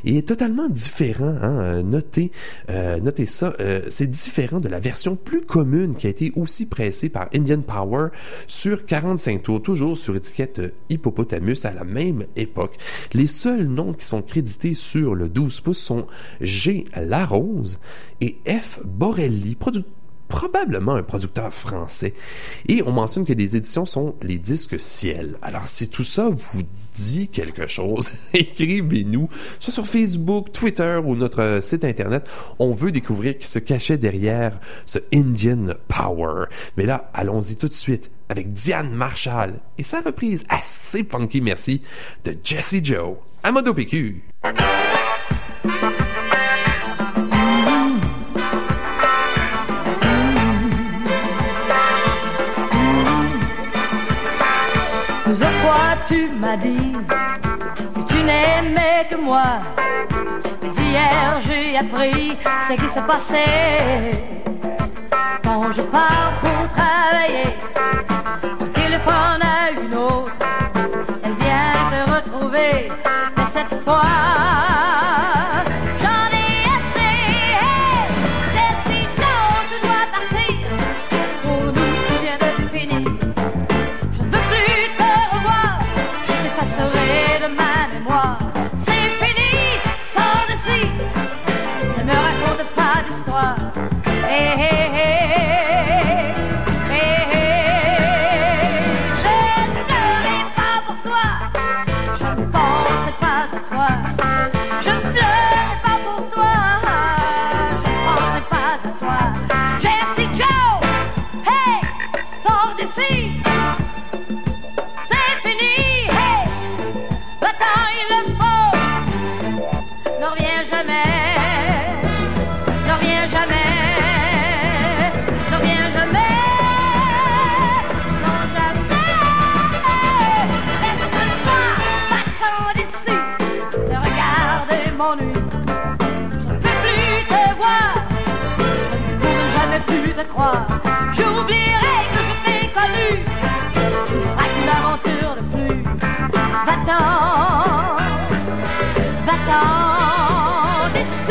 et 0.04 0.18
est 0.18 0.28
totalement 0.28 0.68
différent. 0.68 1.36
Hein? 1.42 1.82
Notez, 1.82 2.30
euh, 2.70 3.00
notez 3.00 3.26
ça, 3.26 3.54
euh, 3.60 3.82
c'est 3.88 4.10
différent 4.10 4.60
de 4.60 4.68
la 4.68 4.80
version 4.80 5.16
plus 5.16 5.40
commune 5.40 5.94
qui 5.96 6.06
a 6.06 6.10
été 6.10 6.32
aussi 6.36 6.66
pressée 6.66 7.08
par 7.08 7.28
Indian 7.34 7.60
Power 7.60 8.08
sur 8.46 8.86
45 8.86 9.42
tours, 9.42 9.62
toujours 9.62 9.96
sur 9.96 10.16
étiquette 10.16 10.60
Hippopotamus 10.88 11.64
à 11.64 11.72
la 11.72 11.84
même 11.84 12.24
époque. 12.36 12.76
Les 13.12 13.26
seuls 13.26 13.66
noms 13.66 13.92
qui 13.92 14.06
sont 14.06 14.22
crédités 14.22 14.74
sur 14.74 15.14
le 15.14 15.28
12 15.28 15.60
pouces 15.60 15.78
sont 15.78 16.06
G. 16.40 16.84
Larose 16.96 17.78
et 18.20 18.36
F. 18.46 18.80
Borelli, 18.84 19.54
producteur 19.54 20.03
probablement 20.34 20.96
un 20.96 21.04
producteur 21.04 21.54
français. 21.54 22.12
Et 22.66 22.82
on 22.84 22.90
mentionne 22.90 23.24
que 23.24 23.32
les 23.32 23.54
éditions 23.54 23.86
sont 23.86 24.16
les 24.20 24.36
disques 24.36 24.80
ciel. 24.80 25.36
Alors 25.42 25.68
si 25.68 25.88
tout 25.88 26.02
ça 26.02 26.28
vous 26.28 26.62
dit 26.92 27.28
quelque 27.28 27.68
chose, 27.68 28.12
écrivez-nous, 28.34 29.28
soit 29.60 29.72
sur 29.72 29.86
Facebook, 29.86 30.50
Twitter 30.50 31.00
ou 31.04 31.14
notre 31.14 31.60
site 31.62 31.84
internet. 31.84 32.28
On 32.58 32.72
veut 32.72 32.90
découvrir 32.90 33.38
qui 33.38 33.46
se 33.46 33.60
cachait 33.60 33.96
derrière 33.96 34.58
ce 34.86 34.98
Indian 35.12 35.74
Power. 35.86 36.46
Mais 36.76 36.84
là, 36.84 37.10
allons-y 37.14 37.56
tout 37.56 37.68
de 37.68 37.72
suite 37.72 38.10
avec 38.28 38.52
Diane 38.52 38.90
Marshall 38.90 39.60
et 39.78 39.84
sa 39.84 40.00
reprise 40.00 40.44
assez 40.48 41.04
funky, 41.04 41.42
merci, 41.42 41.80
de 42.24 42.34
Jesse 42.42 42.82
Joe 42.82 43.14
à 43.44 43.52
Modo 43.52 43.72
PQ. 43.72 44.24
Tu 56.06 56.28
m'as 56.38 56.56
dit 56.56 56.92
que 57.94 58.00
tu 58.02 58.22
n'aimais 58.22 59.06
que 59.08 59.16
moi. 59.16 59.44
Mais 60.62 60.68
hier 60.68 61.40
j'ai 61.46 61.76
appris 61.78 62.36
ce 62.68 62.72
qui 62.74 62.88
s'est 62.88 63.06
passé. 63.06 63.44
Quand 65.42 65.72
je 65.72 65.82
pars 65.82 66.32
pour 66.40 66.68
travailler, 66.76 67.56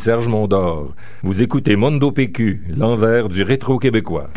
Serge 0.00 0.28
Mondor. 0.28 0.94
Vous 1.22 1.42
écoutez 1.42 1.76
Mondo 1.76 2.10
PQ, 2.10 2.62
l'envers 2.78 3.28
du 3.28 3.42
rétro 3.42 3.78
québécois. 3.78 4.30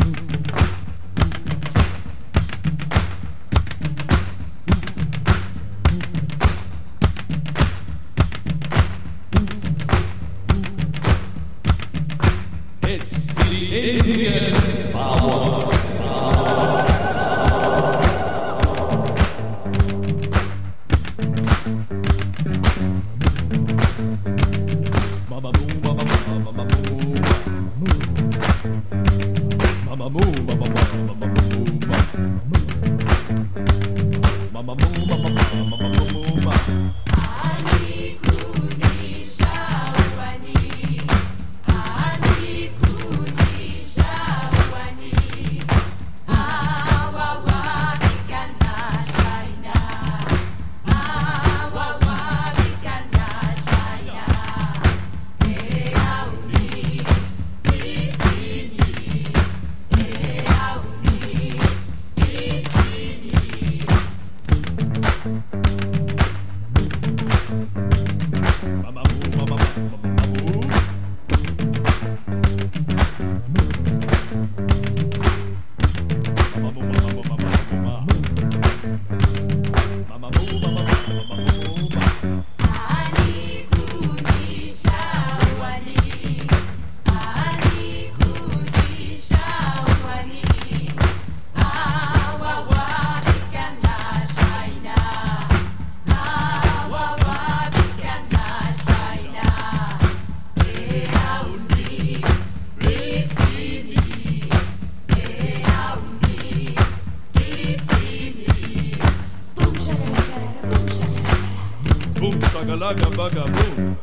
Shagalaga 112.94 113.16
baga 113.16 113.44
boom. 113.54 113.96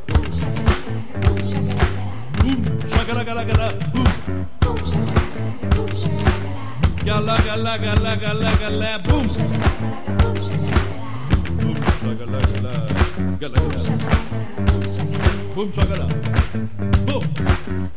Boom, 2.42 2.60
shagalaga 2.90 3.34
laga 3.34 3.56
la 3.58 3.68
boom. 3.94 4.10
Gala 7.06 7.38
gala 7.46 7.78
gala 7.78 8.16
gala 8.16 8.52
gala 8.62 9.00
boom. 9.08 9.26
Boom, 11.58 11.76
shagalaga 12.02 12.58
la 12.64 12.74
gala 13.40 13.60
gala. 13.60 13.82
Boom, 15.56 15.72
shagala. 15.72 16.08
Boom. 17.06 17.91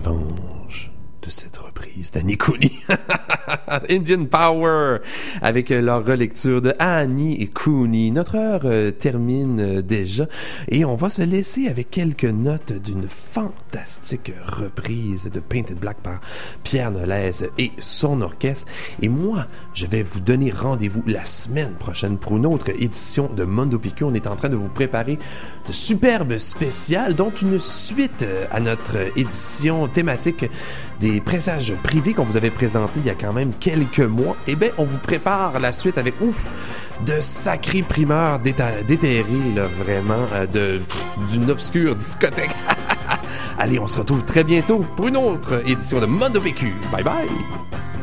Venge 0.00 0.92
de 1.22 1.30
cette 1.30 1.56
reprise 1.56 2.10
d'Annie 2.10 2.36
Indian 3.90 4.24
Power 4.24 4.98
avec 5.42 5.70
euh, 5.70 5.80
leur 5.80 6.04
relecture 6.04 6.62
de 6.62 6.74
Annie 6.78 7.40
et 7.40 7.46
Cooney. 7.46 8.10
Notre 8.10 8.36
heure 8.36 8.62
euh, 8.64 8.90
termine 8.90 9.60
euh, 9.60 9.82
déjà 9.82 10.26
et 10.68 10.84
on 10.84 10.94
va 10.94 11.10
se 11.10 11.22
laisser 11.22 11.68
avec 11.68 11.90
quelques 11.90 12.24
notes 12.24 12.72
d'une 12.72 13.08
fantastique 13.08 14.32
reprise 14.46 15.30
de 15.30 15.40
Painted 15.40 15.78
Black 15.78 15.98
par 16.02 16.20
Pierre 16.62 16.90
Nolès 16.90 17.44
et 17.58 17.72
son 17.78 18.20
orchestre. 18.20 18.70
Et 19.02 19.08
moi, 19.08 19.46
je 19.74 19.86
vais 19.86 20.02
vous 20.02 20.20
donner 20.20 20.50
rendez-vous 20.50 21.02
la 21.06 21.24
semaine 21.24 21.74
prochaine 21.74 22.18
pour 22.18 22.36
une 22.36 22.46
autre 22.46 22.70
édition 22.70 23.30
de 23.34 23.44
Mondo 23.44 23.78
Pico. 23.78 24.06
On 24.06 24.14
est 24.14 24.26
en 24.26 24.36
train 24.36 24.48
de 24.48 24.56
vous 24.56 24.68
préparer 24.68 25.18
de 25.66 25.72
superbes 25.72 26.38
spéciales, 26.38 27.14
dont 27.14 27.30
une 27.30 27.58
suite 27.58 28.26
à 28.50 28.60
notre 28.60 28.96
édition 29.16 29.88
thématique 29.88 30.46
des 31.04 31.20
pressages 31.20 31.74
privés 31.82 32.14
qu'on 32.14 32.24
vous 32.24 32.38
avait 32.38 32.50
présenté 32.50 33.00
il 33.00 33.04
y 33.04 33.10
a 33.10 33.14
quand 33.14 33.34
même 33.34 33.52
quelques 33.60 34.00
mois. 34.00 34.38
Eh 34.46 34.56
bien, 34.56 34.70
on 34.78 34.84
vous 34.84 34.98
prépare 34.98 35.60
la 35.60 35.70
suite 35.70 35.98
avec 35.98 36.18
ouf 36.22 36.48
de 37.04 37.20
sacrés 37.20 37.82
primeurs 37.82 38.38
déterrés, 38.38 39.24
là, 39.54 39.66
vraiment, 39.66 40.26
euh, 40.32 40.78
d'une 41.30 41.50
obscure 41.50 41.94
discothèque. 41.94 42.56
Allez, 43.58 43.78
on 43.78 43.86
se 43.86 43.98
retrouve 43.98 44.24
très 44.24 44.44
bientôt 44.44 44.82
pour 44.96 45.08
une 45.08 45.18
autre 45.18 45.62
édition 45.68 46.00
de 46.00 46.06
Mondo 46.06 46.40
PQ. 46.40 46.72
Bye 46.90 47.04
bye! 47.04 47.93